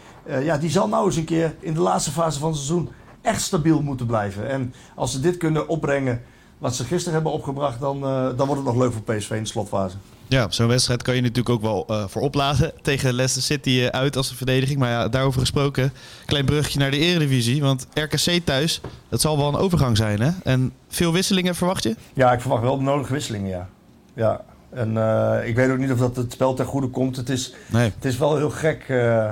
ja, 0.42 0.58
die 0.58 0.70
zal 0.70 0.88
nou 0.88 1.06
eens 1.06 1.16
een 1.16 1.24
keer 1.24 1.54
in 1.60 1.74
de 1.74 1.80
laatste 1.80 2.10
fase 2.10 2.38
van 2.38 2.48
het 2.48 2.58
seizoen 2.58 2.88
echt 3.20 3.42
stabiel 3.42 3.82
moeten 3.82 4.06
blijven. 4.06 4.48
En 4.48 4.74
als 4.94 5.12
ze 5.12 5.20
dit 5.20 5.36
kunnen 5.36 5.68
opbrengen 5.68 6.22
wat 6.58 6.74
ze 6.74 6.84
gisteren 6.84 7.14
hebben 7.14 7.32
opgebracht, 7.32 7.80
dan, 7.80 8.00
dan 8.00 8.46
wordt 8.46 8.56
het 8.56 8.64
nog 8.64 8.76
leuk 8.76 8.92
voor 8.92 9.02
PSV 9.02 9.30
in 9.30 9.42
de 9.42 9.48
slotfase. 9.48 9.96
Ja, 10.30 10.44
op 10.44 10.52
zo'n 10.52 10.66
wedstrijd 10.68 11.02
kan 11.02 11.14
je 11.14 11.20
natuurlijk 11.20 11.48
ook 11.48 11.62
wel 11.62 11.84
eh, 11.88 12.04
voor 12.08 12.22
opladen. 12.22 12.72
Tegen 12.82 13.12
Leicester 13.12 13.42
City 13.42 13.80
eh, 13.80 13.86
uit 13.86 14.16
als 14.16 14.30
een 14.30 14.36
verdediging. 14.36 14.78
Maar 14.78 14.90
ja, 14.90 15.08
daarover 15.08 15.40
gesproken. 15.40 15.92
Klein 16.26 16.44
brugje 16.44 16.78
naar 16.78 16.90
de 16.90 16.98
Eredivisie. 16.98 17.60
Want 17.62 17.86
RKC 17.94 18.40
thuis, 18.44 18.80
dat 19.08 19.20
zal 19.20 19.36
wel 19.36 19.48
een 19.48 19.56
overgang 19.56 19.96
zijn 19.96 20.20
hè? 20.20 20.30
En 20.44 20.72
veel 20.88 21.12
wisselingen 21.12 21.54
verwacht 21.54 21.82
je? 21.82 21.96
Ja, 22.12 22.32
ik 22.32 22.40
verwacht 22.40 22.62
wel 22.62 22.76
de 22.76 22.82
nodige 22.82 23.12
wisselingen, 23.12 23.48
ja. 23.48 23.68
ja. 24.14 24.40
En 24.70 24.96
eh, 24.96 25.48
ik 25.48 25.54
weet 25.56 25.70
ook 25.70 25.78
niet 25.78 25.90
of 25.92 25.98
dat 25.98 26.16
het 26.16 26.32
spel 26.32 26.54
ten 26.54 26.66
goede 26.66 26.88
komt. 26.88 27.16
Het 27.16 27.28
is, 27.28 27.54
Nee. 27.66 27.92
het 27.94 28.04
is 28.04 28.18
wel 28.18 28.36
heel 28.36 28.50
gek. 28.50 28.84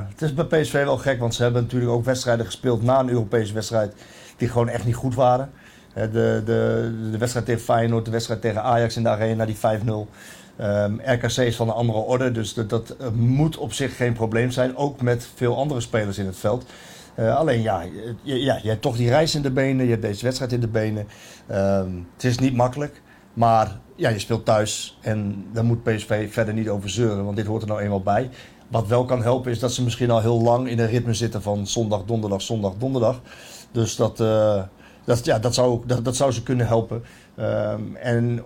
het 0.09 0.23
is 0.23 0.35
bij 0.35 0.45
PSV 0.45 0.73
wel 0.73 0.99
gek, 0.99 1.21
want 1.21 1.35
ze 1.35 1.43
hebben 1.43 1.63
natuurlijk 1.63 1.91
ook 1.91 2.05
wedstrijden 2.05 2.47
gespeeld 2.47 2.83
na 2.83 2.99
een 3.01 3.09
Europese 3.09 3.53
wedstrijd 3.53 3.95
die 4.37 4.49
gewoon 4.49 4.69
echt 4.69 4.85
niet 4.85 4.95
goed 4.95 5.15
waren. 5.15 5.51
De, 5.95 6.43
de, 6.45 6.93
de 7.11 7.19
wedstrijd 7.19 7.47
tegen 7.47 7.63
Feyenoord, 7.63 8.05
de 8.05 8.11
wedstrijd 8.11 8.41
tegen 8.41 8.63
Ajax 8.63 8.97
in 8.97 9.03
de 9.03 9.09
arena, 9.09 9.47
die 9.47 9.57
5-0. 9.57 9.61
Ehm, 10.59 10.95
RKC 11.05 11.37
is 11.37 11.57
van 11.57 11.69
een 11.69 11.75
andere 11.75 11.99
orde, 11.99 12.33
dus 12.33 12.55
dat, 12.55 12.71
dat 12.71 12.97
eh, 12.99 13.09
moet 13.11 13.57
op 13.57 13.73
zich 13.73 13.97
geen 13.97 14.13
probleem 14.13 14.51
zijn. 14.51 14.77
Ook 14.77 15.01
met 15.01 15.29
veel 15.35 15.57
andere 15.57 15.81
spelers 15.81 16.19
in 16.19 16.27
het 16.27 16.37
veld. 16.37 16.65
Eh, 17.15 17.37
alleen 17.37 17.63
ja 17.63 17.83
je, 18.23 18.43
ja, 18.43 18.59
je 18.63 18.69
hebt 18.69 18.83
toch 18.83 18.97
die 18.97 19.09
reis 19.09 19.35
in 19.35 19.43
de 19.43 19.51
benen, 19.51 19.85
je 19.85 19.91
hebt 19.91 20.03
deze 20.03 20.25
wedstrijd 20.25 20.53
in 20.53 20.61
de 20.61 20.69
benen. 20.69 21.07
Ehm, 21.47 21.91
het 22.15 22.25
is 22.25 22.39
niet 22.39 22.55
makkelijk, 22.55 23.03
maar 23.33 23.79
ja, 23.97 24.09
je 24.09 24.19
speelt 24.19 24.45
thuis 24.45 24.99
en 25.01 25.47
daar 25.53 25.65
moet 25.65 25.83
PSV 25.83 26.33
verder 26.33 26.55
niet 26.55 26.69
over 26.69 26.91
zeuren, 26.91 27.25
want 27.25 27.37
dit 27.37 27.47
hoort 27.47 27.63
er 27.63 27.69
nou 27.69 27.81
eenmaal 27.81 28.03
bij. 28.03 28.31
Wat 28.69 28.87
wel 28.87 29.05
kan 29.05 29.23
helpen 29.23 29.51
is 29.51 29.59
dat 29.59 29.73
ze 29.73 29.83
misschien 29.83 30.11
al 30.11 30.21
heel 30.21 30.43
lang 30.43 30.69
in 30.69 30.79
een 30.79 30.87
ritme 30.87 31.15
zitten 31.15 31.43
van 31.43 31.67
zondag, 31.67 32.05
donderdag, 32.05 32.43
zondag, 32.43 32.73
donderdag. 32.79 33.21
Dus 33.73 33.97
dat, 33.97 34.21
eh, 34.21 34.63
dat, 35.05 35.25
ja, 35.25 35.39
dat, 35.39 35.55
zou, 35.55 35.81
dat, 35.87 36.05
dat 36.05 36.17
zou 36.17 36.33
ze 36.33 36.43
kunnen 36.43 36.67
helpen. 36.67 37.03
Ehm, 37.35 37.95
en 37.95 38.45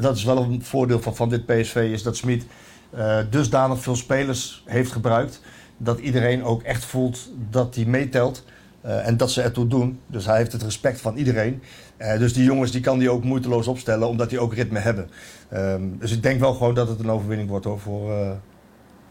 Dat 0.00 0.16
is 0.16 0.24
wel 0.24 0.42
een 0.42 0.62
voordeel 0.62 1.00
van, 1.00 1.16
van 1.16 1.28
dit 1.28 1.46
PSV, 1.46 1.88
is 1.92 2.02
dat 2.02 2.16
Smit 2.16 2.46
eh, 2.94 3.18
dusdanig 3.30 3.78
veel 3.80 3.96
spelers 3.96 4.62
heeft 4.66 4.92
gebruikt. 4.92 5.40
Dat 5.76 5.98
iedereen 5.98 6.44
ook 6.44 6.62
echt 6.62 6.84
voelt 6.84 7.30
dat 7.50 7.74
hij 7.74 7.84
meetelt. 7.84 8.44
eh, 8.80 9.06
en 9.06 9.16
dat 9.16 9.30
ze 9.30 9.42
ertoe 9.42 9.66
doen. 9.66 10.00
Dus 10.06 10.26
hij 10.26 10.36
heeft 10.36 10.52
het 10.52 10.62
respect 10.62 11.00
van 11.00 11.16
iedereen. 11.16 11.62
Eh, 11.96 12.18
dus 12.18 12.32
die 12.32 12.44
jongens 12.44 12.70
die 12.70 12.80
kan 12.80 12.98
hij 12.98 13.08
ook 13.08 13.24
moeiteloos 13.24 13.66
opstellen, 13.66 14.08
omdat 14.08 14.30
die 14.30 14.40
ook 14.40 14.54
ritme 14.54 14.78
hebben. 14.78 15.10
Ehm, 15.48 15.82
dus 15.98 16.12
ik 16.12 16.22
denk 16.22 16.40
wel 16.40 16.54
gewoon 16.54 16.74
dat 16.74 16.88
het 16.88 17.00
een 17.00 17.10
overwinning 17.10 17.48
wordt 17.48 17.64
hoor, 17.64 17.80
voor, 17.80 18.36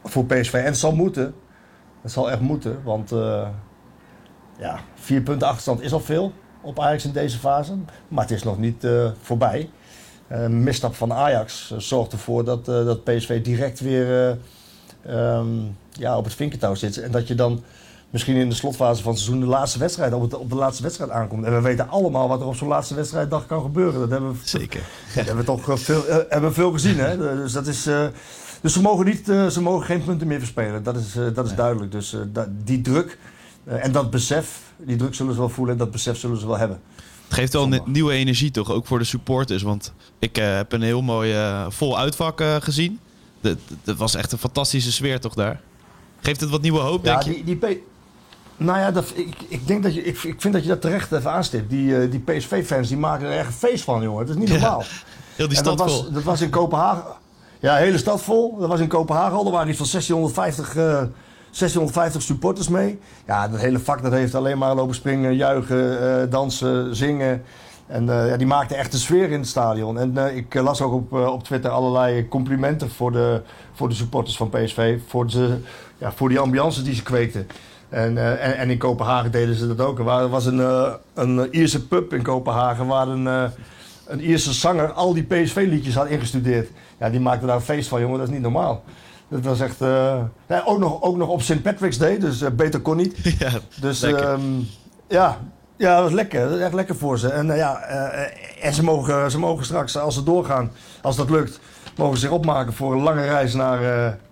voor 0.03 0.25
PSV. 0.25 0.53
En 0.53 0.65
het 0.65 0.77
zal 0.77 0.95
moeten. 0.95 1.33
Het 2.01 2.11
zal 2.11 2.31
echt 2.31 2.39
moeten, 2.39 2.83
want 2.83 3.09
ja, 4.59 4.79
vier 4.95 5.21
punten 5.21 5.47
achterstand 5.47 5.81
is 5.81 5.93
al 5.93 5.99
veel 5.99 6.33
op 6.61 6.79
Ajax 6.79 7.05
in 7.05 7.11
deze 7.11 7.37
fase. 7.37 7.75
Maar 8.07 8.23
het 8.23 8.31
is 8.31 8.43
nog 8.43 8.57
niet 8.57 8.87
voorbij. 9.21 9.69
Een 10.33 10.63
misstap 10.63 10.95
van 10.95 11.13
Ajax 11.13 11.71
eh, 11.71 11.79
zorgt 11.79 12.11
ervoor 12.11 12.43
dat, 12.43 12.67
eh, 12.67 12.85
dat 12.85 13.03
PSV 13.03 13.43
direct 13.43 13.79
weer 13.79 14.37
eh, 15.03 15.37
ehm, 15.37 15.47
ja, 15.91 16.17
op 16.17 16.23
het 16.23 16.33
vinkertouw 16.33 16.75
zit. 16.75 16.97
En 17.01 17.11
dat 17.11 17.27
je 17.27 17.35
dan 17.35 17.63
misschien 18.09 18.35
in 18.35 18.49
de 18.49 18.55
slotfase 18.55 19.01
van 19.01 19.11
het 19.11 19.21
seizoen 19.21 19.43
de 19.43 19.49
laatste 19.49 19.79
wedstrijd 19.79 20.13
op, 20.13 20.21
het, 20.21 20.35
op 20.35 20.49
de 20.49 20.55
laatste 20.55 20.83
wedstrijd 20.83 21.11
aankomt. 21.11 21.45
En 21.45 21.53
we 21.53 21.61
weten 21.61 21.89
allemaal 21.89 22.27
wat 22.27 22.41
er 22.41 22.47
op 22.47 22.55
zo'n 22.55 22.67
laatste 22.67 22.95
wedstrijddag 22.95 23.45
kan 23.45 23.61
gebeuren. 23.61 23.99
Dat 23.99 24.09
hebben 24.09 24.31
we, 24.31 24.37
Zeker. 24.43 24.81
dat 25.15 25.25
hebben 25.25 25.45
we 25.45 25.63
toch 25.63 25.79
veel, 25.79 26.03
hebben 26.07 26.49
we 26.49 26.55
veel 26.55 26.71
gezien. 26.71 26.97
Hè? 26.97 27.17
Dus, 27.17 27.51
dat 27.51 27.67
is, 27.67 27.83
dus 28.61 28.73
ze, 28.73 28.81
mogen 28.81 29.05
niet, 29.05 29.25
ze 29.25 29.61
mogen 29.61 29.85
geen 29.85 30.03
punten 30.03 30.27
meer 30.27 30.39
verspelen. 30.39 30.83
Dat 30.83 30.95
is, 30.95 31.17
dat 31.33 31.45
is 31.45 31.55
duidelijk. 31.55 31.91
Dus 31.91 32.17
die 32.63 32.81
druk 32.81 33.17
en 33.65 33.91
dat 33.91 34.09
besef, 34.09 34.61
die 34.77 34.95
druk 34.95 35.15
zullen 35.15 35.33
ze 35.33 35.39
wel 35.39 35.49
voelen 35.49 35.73
en 35.73 35.79
dat 35.79 35.91
besef 35.91 36.17
zullen 36.17 36.37
ze 36.37 36.47
wel 36.47 36.57
hebben. 36.57 36.79
Het 37.33 37.41
geeft 37.41 37.53
wel 37.53 37.73
een 37.73 37.81
nieuwe 37.85 38.13
energie 38.13 38.51
toch, 38.51 38.71
ook 38.71 38.85
voor 38.87 38.99
de 38.99 39.05
supporters. 39.05 39.61
Want 39.61 39.93
ik 40.19 40.37
eh, 40.37 40.55
heb 40.55 40.71
een 40.71 40.81
heel 40.81 41.01
mooi 41.01 41.33
eh, 41.33 41.65
vol 41.69 41.97
uitvak 41.97 42.41
eh, 42.41 42.55
gezien. 42.59 42.99
Het 43.41 43.97
was 43.97 44.15
echt 44.15 44.31
een 44.31 44.37
fantastische 44.37 44.91
sfeer 44.91 45.19
toch 45.19 45.33
daar. 45.33 45.61
Geeft 46.21 46.39
het 46.39 46.49
wat 46.49 46.61
nieuwe 46.61 46.79
hoop, 46.79 47.03
denk 47.03 47.21
ja, 47.23 47.29
je? 47.29 47.43
die, 47.43 47.43
die 47.43 47.55
P- 47.55 47.77
nou 48.57 48.79
ja, 48.79 48.91
dat, 48.91 49.11
ik, 49.15 49.35
ik, 49.47 49.67
denk 49.67 49.83
dat 49.83 49.93
je, 49.93 50.03
ik, 50.03 50.23
ik 50.23 50.41
vind 50.41 50.53
dat 50.53 50.63
je 50.63 50.69
dat 50.69 50.81
terecht 50.81 51.11
even 51.11 51.31
aanstipt. 51.31 51.69
Die, 51.69 52.09
die 52.09 52.19
PSV-fans 52.19 52.87
die 52.87 52.97
maken 52.97 53.27
er 53.27 53.37
echt 53.37 53.47
een 53.47 53.53
feest 53.53 53.83
van, 53.83 54.01
jongen. 54.01 54.25
Dat 54.25 54.35
is 54.35 54.41
niet 54.41 54.49
Ja, 54.49 54.59
normaal. 54.59 54.83
Heel 55.35 55.47
die 55.47 55.57
En 55.57 55.63
stad 55.63 55.77
dat 55.77 55.91
vol. 55.91 56.03
was, 56.03 56.13
dat 56.13 56.23
was 56.23 56.41
in 56.41 56.49
Kopenhagen. 56.49 57.03
Ja, 57.59 57.75
hele 57.75 57.97
stad 57.97 58.21
vol. 58.21 58.57
Dat 58.59 58.69
was 58.69 58.79
in 58.79 58.87
Kopenhagen 58.87 59.37
al. 59.37 59.45
Er 59.45 59.51
waren 59.51 59.69
iets 59.69 59.77
van 59.77 59.87
1650, 59.91 60.75
eh, 61.53 61.59
1650 61.59 62.21
supporters 62.21 62.67
mee. 62.67 62.99
Ja, 63.27 63.47
dat 63.47 63.59
hele 63.59 63.79
vak 63.79 64.01
dat 64.01 64.11
heeft 64.11 64.35
alleen 64.35 64.57
maar 64.57 64.75
lopen 64.75 64.95
springen, 64.95 65.35
juichen, 65.35 66.21
eh, 66.21 66.31
dansen, 66.31 66.95
zingen. 66.95 67.43
En 67.87 68.09
eh, 68.09 68.27
ja, 68.27 68.37
die 68.37 68.47
maakte 68.47 68.75
echt 68.75 68.93
een 68.93 68.99
sfeer 68.99 69.31
in 69.31 69.39
het 69.39 69.47
stadion. 69.47 69.99
En 69.99 70.17
eh, 70.17 70.35
ik 70.35 70.53
las 70.53 70.81
ook 70.81 70.93
op, 70.93 71.11
op 71.13 71.43
Twitter 71.43 71.71
allerlei 71.71 72.27
complimenten 72.27 72.89
voor 72.89 73.11
de, 73.11 73.41
voor 73.73 73.89
de 73.89 73.95
supporters 73.95 74.37
van 74.37 74.49
PSV. 74.49 74.99
Voor, 75.07 75.27
de, 75.27 75.57
ja, 75.97 76.11
voor 76.11 76.29
die 76.29 76.39
ambiance 76.39 76.81
die 76.81 76.93
ze 76.95 77.03
kweekten. 77.03 77.47
En, 77.89 78.39
en, 78.57 78.69
in 78.69 78.77
Kopenhagen 78.77 79.31
deden 79.31 79.55
ze 79.55 79.75
dat 79.75 79.87
ook. 79.87 79.97
Er 79.99 80.03
wa- 80.03 80.27
was 80.27 80.45
een, 80.45 80.61
een 81.13 81.47
Ierse 81.51 81.87
pub 81.87 82.13
in 82.13 82.21
Kopenhagen 82.21 82.87
waar 82.87 83.07
een, 83.07 83.25
een 84.05 84.21
Ierse 84.21 84.53
zanger 84.53 84.91
al 84.91 85.13
die 85.13 85.23
PSV-liedjes 85.23 85.95
had 85.95 86.07
ingestudeerd. 86.07 86.69
Ja, 86.99 87.09
die 87.09 87.19
maakte 87.19 87.45
daar 87.45 87.55
een 87.55 87.61
feest 87.61 87.87
van, 87.87 88.01
jongen. 88.01 88.17
Dat 88.17 88.27
is 88.27 88.33
niet 88.33 88.41
normaal. 88.43 88.83
Dat 89.33 89.43
was 89.43 89.59
echt... 89.59 89.79
ja, 90.47 90.63
ook, 90.65 90.79
nog, 90.79 91.01
ook 91.01 91.17
nog 91.17 91.29
op 91.29 91.41
St. 91.41 91.61
Patrick's 91.61 91.97
Day, 91.97 92.19
dus 92.19 92.41
eh, 92.41 92.51
beter 92.51 92.79
kon 92.79 92.97
niet. 92.97 93.17
ja, 93.39 93.51
Dus 93.81 94.01
ehm, 94.01 94.41
ja, 95.07 95.39
ja, 95.77 95.95
dat 95.95 96.03
was 96.03 96.13
lekker. 96.13 96.49
Dat 96.49 96.57
is 96.57 96.63
echt 96.63 96.73
lekker 96.73 96.95
voor 96.95 97.19
ze. 97.19 97.29
En, 97.29 97.51
eh, 97.51 97.57
ja, 97.57 97.81
en 98.61 98.73
ze, 98.73 98.83
mogen, 98.83 99.31
ze 99.31 99.39
mogen 99.39 99.65
straks, 99.65 99.97
als 99.97 100.13
ze 100.15 100.23
doorgaan, 100.23 100.71
als 101.01 101.15
dat 101.15 101.29
lukt, 101.29 101.59
mogen 101.95 102.15
ze 102.15 102.21
zich 102.21 102.31
opmaken 102.31 102.73
voor 102.73 102.93
een 102.93 103.01
lange 103.01 103.23
reis 103.23 103.53
naar, 103.53 103.79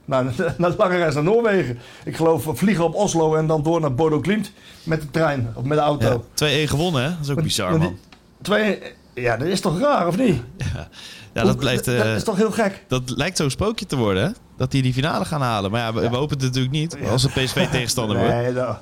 naar, 0.05 0.23
naar, 0.57 0.73
lange 0.77 0.97
reis 0.97 1.13
naar 1.13 1.23
Noorwegen. 1.23 1.79
Ik 2.05 2.15
geloof 2.15 2.47
vliegen 2.53 2.83
op 2.83 2.95
Oslo 2.95 3.35
en 3.35 3.47
dan 3.47 3.63
door 3.63 3.81
naar 3.81 3.95
Bodo 3.95 4.19
Klimt 4.19 4.51
met 4.83 5.01
de 5.01 5.11
trein 5.11 5.51
of 5.55 5.63
met 5.63 5.77
de 5.77 5.83
auto. 5.83 6.25
ja. 6.35 6.65
2-1 6.65 6.69
gewonnen, 6.69 7.03
hè? 7.03 7.09
Dat 7.09 7.19
is 7.21 7.29
ook 7.29 7.43
bizar, 7.43 7.77
man. 7.77 7.97
Twee, 8.41 8.81
ja, 9.13 9.37
dat 9.37 9.47
is 9.47 9.61
toch 9.61 9.79
raar, 9.79 10.07
of 10.07 10.17
niet? 10.17 10.41
Ja, 11.33 11.43
dat, 11.43 11.57
blijft, 11.57 11.85
dat 11.85 12.05
is 12.05 12.23
toch 12.23 12.37
heel 12.37 12.51
gek? 12.51 12.83
dat 12.87 13.01
lijkt 13.05 13.37
zo'n 13.37 13.49
spookje 13.49 13.85
te 13.85 13.95
worden, 13.95 14.23
hè? 14.23 14.29
Dat 14.61 14.71
die 14.71 14.81
die 14.81 14.93
finale 14.93 15.25
gaan 15.25 15.41
halen. 15.41 15.71
Maar 15.71 15.79
ja, 15.81 15.93
we, 15.93 16.09
we 16.09 16.15
hopen 16.15 16.35
het 16.37 16.45
natuurlijk 16.45 16.73
niet. 16.73 16.97
Als 17.11 17.23
het 17.23 17.33
PSV-tegenstander 17.33 18.17
wordt. 18.17 18.33
Nee, 18.33 18.53
dat, 18.53 18.81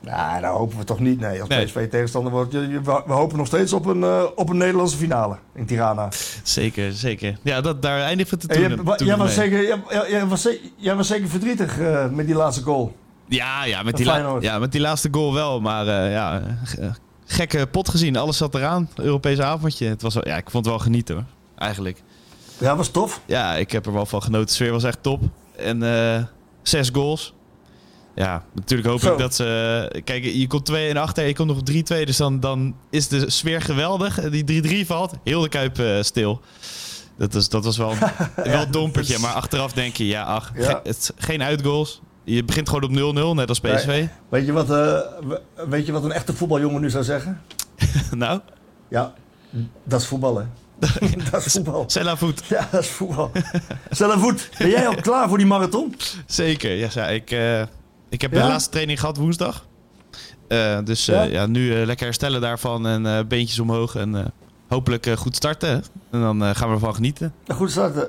nou, 0.00 0.40
dat 0.40 0.50
hopen 0.52 0.78
we 0.78 0.84
toch 0.84 0.98
niet. 0.98 1.20
Nee, 1.20 1.40
als 1.40 1.48
Nee. 1.48 1.64
PSV 1.64 1.88
tegenstander 1.90 2.32
wordt. 2.32 2.52
We 2.52 2.80
we 3.06 3.12
hopen 3.12 3.36
nog 3.36 3.46
steeds 3.46 3.72
op 3.72 3.86
een, 3.86 4.02
eh, 4.02 4.22
op 4.34 4.48
een 4.48 4.56
Nederlandse 4.56 4.96
finale 4.96 5.36
in 5.54 5.66
Tirana. 5.66 6.08
Zeker, 6.42 6.92
zeker. 6.92 7.38
Ja, 7.42 7.60
dat, 7.60 7.82
daar 7.82 8.00
eindigt 8.00 8.30
het 8.30 8.46
En 8.46 8.48
toen, 8.60 8.68
jij, 8.68 8.76
wa- 8.82 8.94
toen 8.94 9.06
jij, 9.06 9.16
was 9.16 9.34
zeker, 9.34 9.62
jij, 9.66 9.82
jij- 9.88 10.10
jij 10.10 10.26
was, 10.26 10.42
ze- 10.42 10.70
jij 10.76 10.94
was 10.94 11.06
zeker 11.06 11.28
verdrietig 11.28 11.78
eh, 11.78 12.08
met 12.08 12.26
die 12.26 12.34
laatste 12.34 12.62
goal. 12.62 12.96
Ja, 13.28 13.64
ja, 13.64 13.82
met 13.82 13.96
die 13.96 14.06
la- 14.06 14.36
ja, 14.40 14.58
met 14.58 14.72
die 14.72 14.80
laatste 14.80 15.08
goal 15.12 15.34
wel. 15.34 15.60
Maar 15.60 15.86
eh, 15.86 16.12
ja, 16.12 16.42
gekke 17.26 17.66
pot 17.66 17.88
gezien. 17.88 18.16
Alles 18.16 18.36
zat 18.36 18.54
eraan. 18.54 18.88
Europese 18.96 19.42
avondje. 19.44 19.86
Het 19.86 20.02
was 20.02 20.14
wel, 20.14 20.28
ja, 20.28 20.36
ik 20.36 20.50
vond 20.50 20.64
het 20.64 20.74
wel 20.74 20.84
genieten 20.84 21.14
hoor. 21.14 21.24
Eigenlijk. 21.58 22.02
Ja, 22.60 22.76
was 22.76 22.88
tof. 22.88 23.20
Ja, 23.26 23.54
ik 23.56 23.70
heb 23.72 23.86
er 23.86 23.92
wel 23.92 24.06
van 24.06 24.22
genoten. 24.22 24.46
De 24.46 24.52
sfeer 24.52 24.72
was 24.72 24.84
echt 24.84 25.02
top. 25.02 25.22
En 25.56 25.82
eh, 25.82 26.22
zes 26.62 26.88
goals. 26.92 27.34
Ja, 28.14 28.44
natuurlijk 28.54 28.88
hoop 28.88 29.00
Zo. 29.00 29.12
ik 29.12 29.18
dat 29.18 29.34
ze... 29.34 30.00
Kijk, 30.04 30.24
je 30.24 30.46
komt 30.46 30.66
2 30.66 30.88
en 30.88 30.96
achter. 30.96 31.26
Je 31.26 31.34
komt 31.34 31.48
nog 31.48 31.58
op 31.58 31.70
3-2. 31.70 32.04
Dus 32.04 32.16
dan, 32.16 32.40
dan 32.40 32.74
is 32.90 33.08
de 33.08 33.30
sfeer 33.30 33.62
geweldig. 33.62 34.20
Die 34.30 34.82
3-3 34.84 34.86
valt. 34.86 35.12
Heel 35.24 35.40
de 35.40 35.48
Kuip 35.48 35.78
eh, 35.78 36.02
stil. 36.02 36.40
Dat, 37.16 37.34
is, 37.34 37.48
dat 37.48 37.64
was 37.64 37.76
wel, 37.76 37.94
wel 38.44 38.62
een 38.62 38.70
dompertje. 38.70 39.18
Maar 39.18 39.32
achteraf 39.32 39.72
denk 39.72 39.96
je, 39.96 40.06
ja, 40.06 40.22
ach, 40.22 40.52
Ja. 40.54 40.64
ge- 40.64 40.80
het, 40.82 40.96
is 40.96 41.10
geen 41.16 41.42
uitgoals. 41.42 42.00
Je 42.24 42.44
begint 42.44 42.68
gewoon 42.68 43.06
op 43.14 43.34
0-0, 43.34 43.36
net 43.36 43.48
als 43.48 43.60
PSV. 43.60 43.86
Nee. 43.86 44.08
Weet 44.28 44.46
je, 44.46 44.52
wat, 44.52 44.70
eh, 44.70 44.76
we- 45.26 45.40
weet 45.68 45.86
je 45.86 45.92
wat 45.92 46.04
een 46.04 46.12
echte 46.12 46.32
voetbaljongen 46.34 46.80
nu 46.80 46.90
zou 46.90 47.04
zeggen? 47.04 47.40
nou, 48.16 48.40
Ja, 48.88 49.12
dat 49.84 50.00
is 50.00 50.06
voetballen. 50.06 50.50
dat 51.30 51.46
is 51.46 51.52
voetbal. 51.56 51.84
Sella 51.86 52.16
voet. 52.16 52.44
Ja, 52.44 52.68
dat 52.70 52.80
is 52.82 52.88
voetbal. 52.88 53.30
Voet. 53.90 54.50
Ben 54.58 54.68
jij 54.68 54.88
al 54.88 54.94
klaar 54.94 55.28
voor 55.28 55.38
die 55.38 55.46
marathon? 55.46 55.94
Zeker, 56.26 56.74
ja. 56.74 56.88
ja, 56.92 57.06
ik, 57.08 57.30
eh, 57.30 57.60
ik 58.08 58.20
heb 58.20 58.32
Ja? 58.32 58.42
de 58.42 58.48
laatste 58.48 58.70
training 58.70 59.00
gehad 59.00 59.16
woensdag. 59.16 59.66
Eh, 60.48 60.78
dus 60.84 61.08
eh, 61.08 61.14
Ja? 61.14 61.22
ja? 61.22 61.46
nu 61.46 61.84
lekker 61.86 62.04
herstellen 62.06 62.40
daarvan 62.40 62.86
en 62.86 63.28
beentjes 63.28 63.58
omhoog. 63.58 63.94
En 63.94 64.32
hopelijk 64.68 65.06
goed 65.16 65.36
starten. 65.36 65.84
En 66.10 66.20
dan 66.20 66.54
gaan 66.56 66.68
we 66.68 66.74
ervan 66.74 66.94
genieten. 66.94 67.34
Goed 67.54 67.70
starten. 67.70 68.08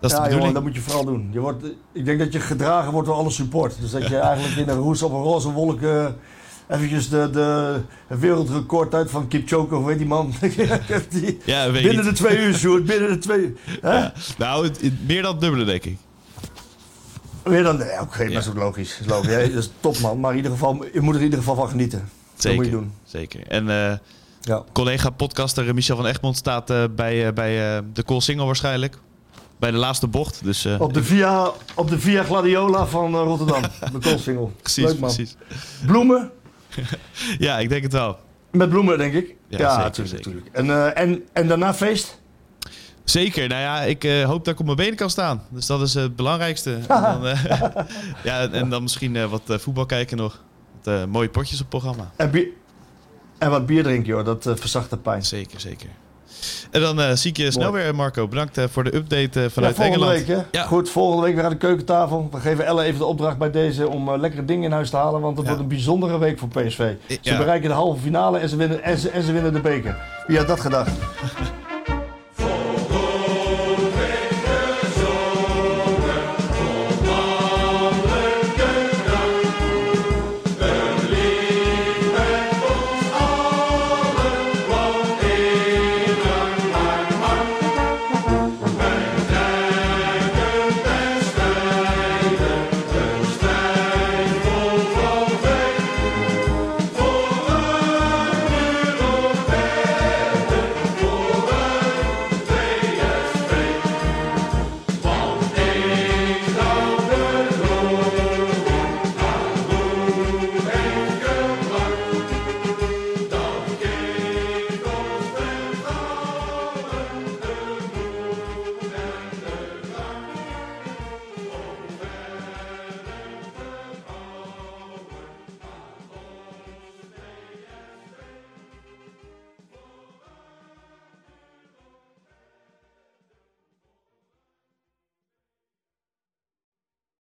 Dat 0.00 0.10
is 0.10 0.16
ja, 0.16 0.28
de 0.28 0.34
jongen, 0.34 0.54
dat 0.54 0.62
moet 0.62 0.74
je 0.74 0.80
vooral 0.80 1.04
doen. 1.04 1.28
Je 1.32 1.40
wordt, 1.40 1.64
ik 1.92 2.04
denk 2.04 2.18
dat 2.18 2.32
je 2.32 2.40
gedragen 2.40 2.92
wordt 2.92 3.08
door 3.08 3.16
alle 3.16 3.30
support. 3.30 3.76
Dus 3.80 3.90
dat 3.90 4.08
je 4.08 4.16
eigenlijk 4.30 4.56
in 4.56 4.68
een 4.68 4.78
roes 4.78 5.02
op 5.02 5.12
een 5.12 5.22
roze 5.22 5.52
wolk 5.52 5.80
eventjes 6.68 7.08
de, 7.08 7.30
de 7.32 7.80
wereldrecord 8.16 8.94
uit 8.94 9.10
van 9.10 9.28
Kipchoge, 9.28 9.74
hoe 9.74 9.88
heet 9.88 9.98
die 9.98 10.06
man? 10.06 10.34
die, 11.10 11.38
Ja, 11.44 11.70
weet 11.70 11.82
binnen 11.82 12.04
niet. 12.04 12.16
de 12.16 12.22
twee 12.24 12.38
uur, 12.38 12.54
Sjoerd, 12.54 12.84
binnen 12.84 13.08
de 13.10 13.18
twee 13.18 13.38
uur. 13.40 13.56
Ja. 13.82 14.12
Nou, 14.38 14.64
het- 14.66 14.80
het- 14.80 15.06
meer 15.06 15.22
dan 15.22 15.32
het 15.32 15.40
dubbele, 15.40 15.64
denk 15.64 15.84
ik. 15.84 15.96
Weer 17.42 17.62
dan, 17.62 17.76
nee, 17.76 18.00
oké, 18.00 18.22
Ja. 18.22 18.28
dat 18.32 18.42
is 18.42 18.48
ook 18.48 18.56
logisch. 18.56 18.98
Dat 18.98 19.06
is, 19.06 19.28
logisch. 19.30 19.46
Ja, 19.46 19.54
dat 19.54 19.62
is 19.64 19.70
top 19.80 19.98
man, 19.98 20.20
maar 20.20 20.30
in 20.30 20.36
ieder 20.36 20.50
geval, 20.52 20.84
je 20.92 21.00
moet 21.00 21.12
er 21.14 21.18
in 21.20 21.24
ieder 21.24 21.38
geval 21.38 21.54
van 21.54 21.68
genieten. 21.68 21.98
Dat 21.98 22.08
Zeker. 22.42 22.56
moet 22.56 22.66
je 22.66 22.70
doen. 22.72 22.92
Zeker. 23.04 23.46
En 23.48 23.70
eh, 23.70 23.96
Ja. 24.40 24.64
collega 24.72 25.10
podcaster 25.10 25.74
Michel 25.74 25.96
van 25.96 26.06
Egmond 26.06 26.36
staat 26.36 26.70
eh, 26.70 26.84
bij, 26.96 27.26
eh, 27.26 27.32
bij 27.32 27.82
de 27.92 28.02
Call 28.04 28.20
Single 28.20 28.44
waarschijnlijk. 28.46 28.98
Bij 29.58 29.70
de 29.70 29.76
laatste 29.76 30.06
bocht. 30.06 30.44
Dus 30.44 30.66
Op 30.78 30.94
de 30.94 31.04
Via, 31.04 31.50
op 31.74 31.88
de 31.90 31.98
Via 31.98 32.22
Gladiola 32.22 32.86
van 32.86 33.14
Rotterdam, 33.16 33.62
de 33.92 33.98
Koolsingel. 33.98 34.52
precies, 34.62 34.84
Leuk 34.84 34.98
man. 34.98 35.14
precies. 35.14 35.36
Bloemen, 35.86 36.30
Ja, 37.38 37.58
ik 37.58 37.68
denk 37.68 37.82
het 37.82 37.92
wel. 37.92 38.18
met 38.50 38.68
bloemen 38.68 38.98
denk 38.98 39.12
ik. 39.14 39.34
Ja, 39.48 39.58
Ja, 39.58 39.68
zeker, 39.70 39.82
natuurlijk. 39.84 40.16
zeker. 40.16 40.32
natuurlijk. 40.32 40.56
En, 40.56 40.70
eh, 40.94 41.02
en, 41.02 41.22
en 41.32 41.48
daarna 41.48 41.74
feest? 41.74 42.20
Zeker. 43.04 43.48
Nou 43.48 43.60
ja, 43.60 43.80
ik 43.82 44.04
eh, 44.04 44.24
hoop 44.24 44.44
dat 44.44 44.54
ik 44.54 44.60
op 44.60 44.64
mijn 44.66 44.76
benen 44.78 44.96
kan 44.96 45.10
staan. 45.10 45.42
Dus 45.48 45.66
dat 45.66 45.80
is 45.82 45.94
het 45.94 46.16
belangrijkste. 46.16 46.72
En 46.88 47.02
dan, 47.02 47.26
eh, 47.26 47.44
ja, 48.24 48.48
en 48.50 48.68
dan 48.68 48.82
misschien 48.82 49.28
wat 49.28 49.42
voetbal 49.46 49.86
kijken 49.86 50.16
nog. 50.16 50.44
Wat, 50.82 51.06
mooie 51.06 51.28
potjes 51.28 51.60
op 51.60 51.72
het 51.72 51.80
programma. 51.80 52.10
En, 52.16 52.30
bi- 52.30 52.48
En 53.38 53.50
wat 53.50 53.66
bier 53.66 53.82
drinken, 53.82 54.06
joh. 54.06 54.24
Dat 54.24 54.42
verzacht 54.54 54.90
de 54.90 54.96
pijn. 54.96 55.24
Zeker, 55.24 55.60
zeker. 55.60 55.88
En 56.70 56.80
dan 56.80 57.00
uh, 57.00 57.12
zie 57.12 57.30
ik 57.30 57.36
je 57.36 57.50
snel 57.50 57.72
weer, 57.72 57.94
Marco. 57.94 58.28
Bedankt 58.28 58.58
uh, 58.58 58.64
voor 58.70 58.84
de 58.84 58.94
update 58.94 59.40
uh, 59.40 59.46
vanuit 59.50 59.76
ja, 59.76 59.82
volgende 59.82 60.06
Engeland. 60.06 60.26
Week, 60.26 60.36
hè? 60.36 60.58
Ja. 60.58 60.64
Goed, 60.64 60.90
volgende 60.90 61.22
week 61.22 61.34
weer 61.34 61.44
aan 61.44 61.50
de 61.50 61.56
keukentafel. 61.56 62.28
We 62.32 62.40
geven 62.40 62.66
Elle 62.66 62.82
even 62.82 62.98
de 62.98 63.04
opdracht 63.04 63.38
bij 63.38 63.50
deze 63.50 63.88
om 63.88 64.16
lekkere 64.16 64.44
dingen 64.44 64.64
in 64.64 64.72
huis 64.72 64.90
te 64.90 64.96
halen. 64.96 65.20
Want 65.20 65.36
het 65.36 65.46
ja. 65.46 65.52
wordt 65.52 65.62
een 65.62 65.76
bijzondere 65.76 66.18
week 66.18 66.38
voor 66.38 66.48
PSV. 66.48 66.92
Ze 67.20 67.36
bereiken 67.36 67.68
de 67.68 67.74
halve 67.74 68.00
finale 68.00 68.38
en 68.38 68.48
ze 68.48 68.56
winnen, 68.56 68.82
en 68.82 68.98
ze, 68.98 69.10
en 69.10 69.22
ze 69.22 69.32
winnen 69.32 69.52
de 69.52 69.60
beker. 69.60 69.96
Wie 70.26 70.38
had 70.38 70.46
dat 70.46 70.60
gedacht? 70.60 70.92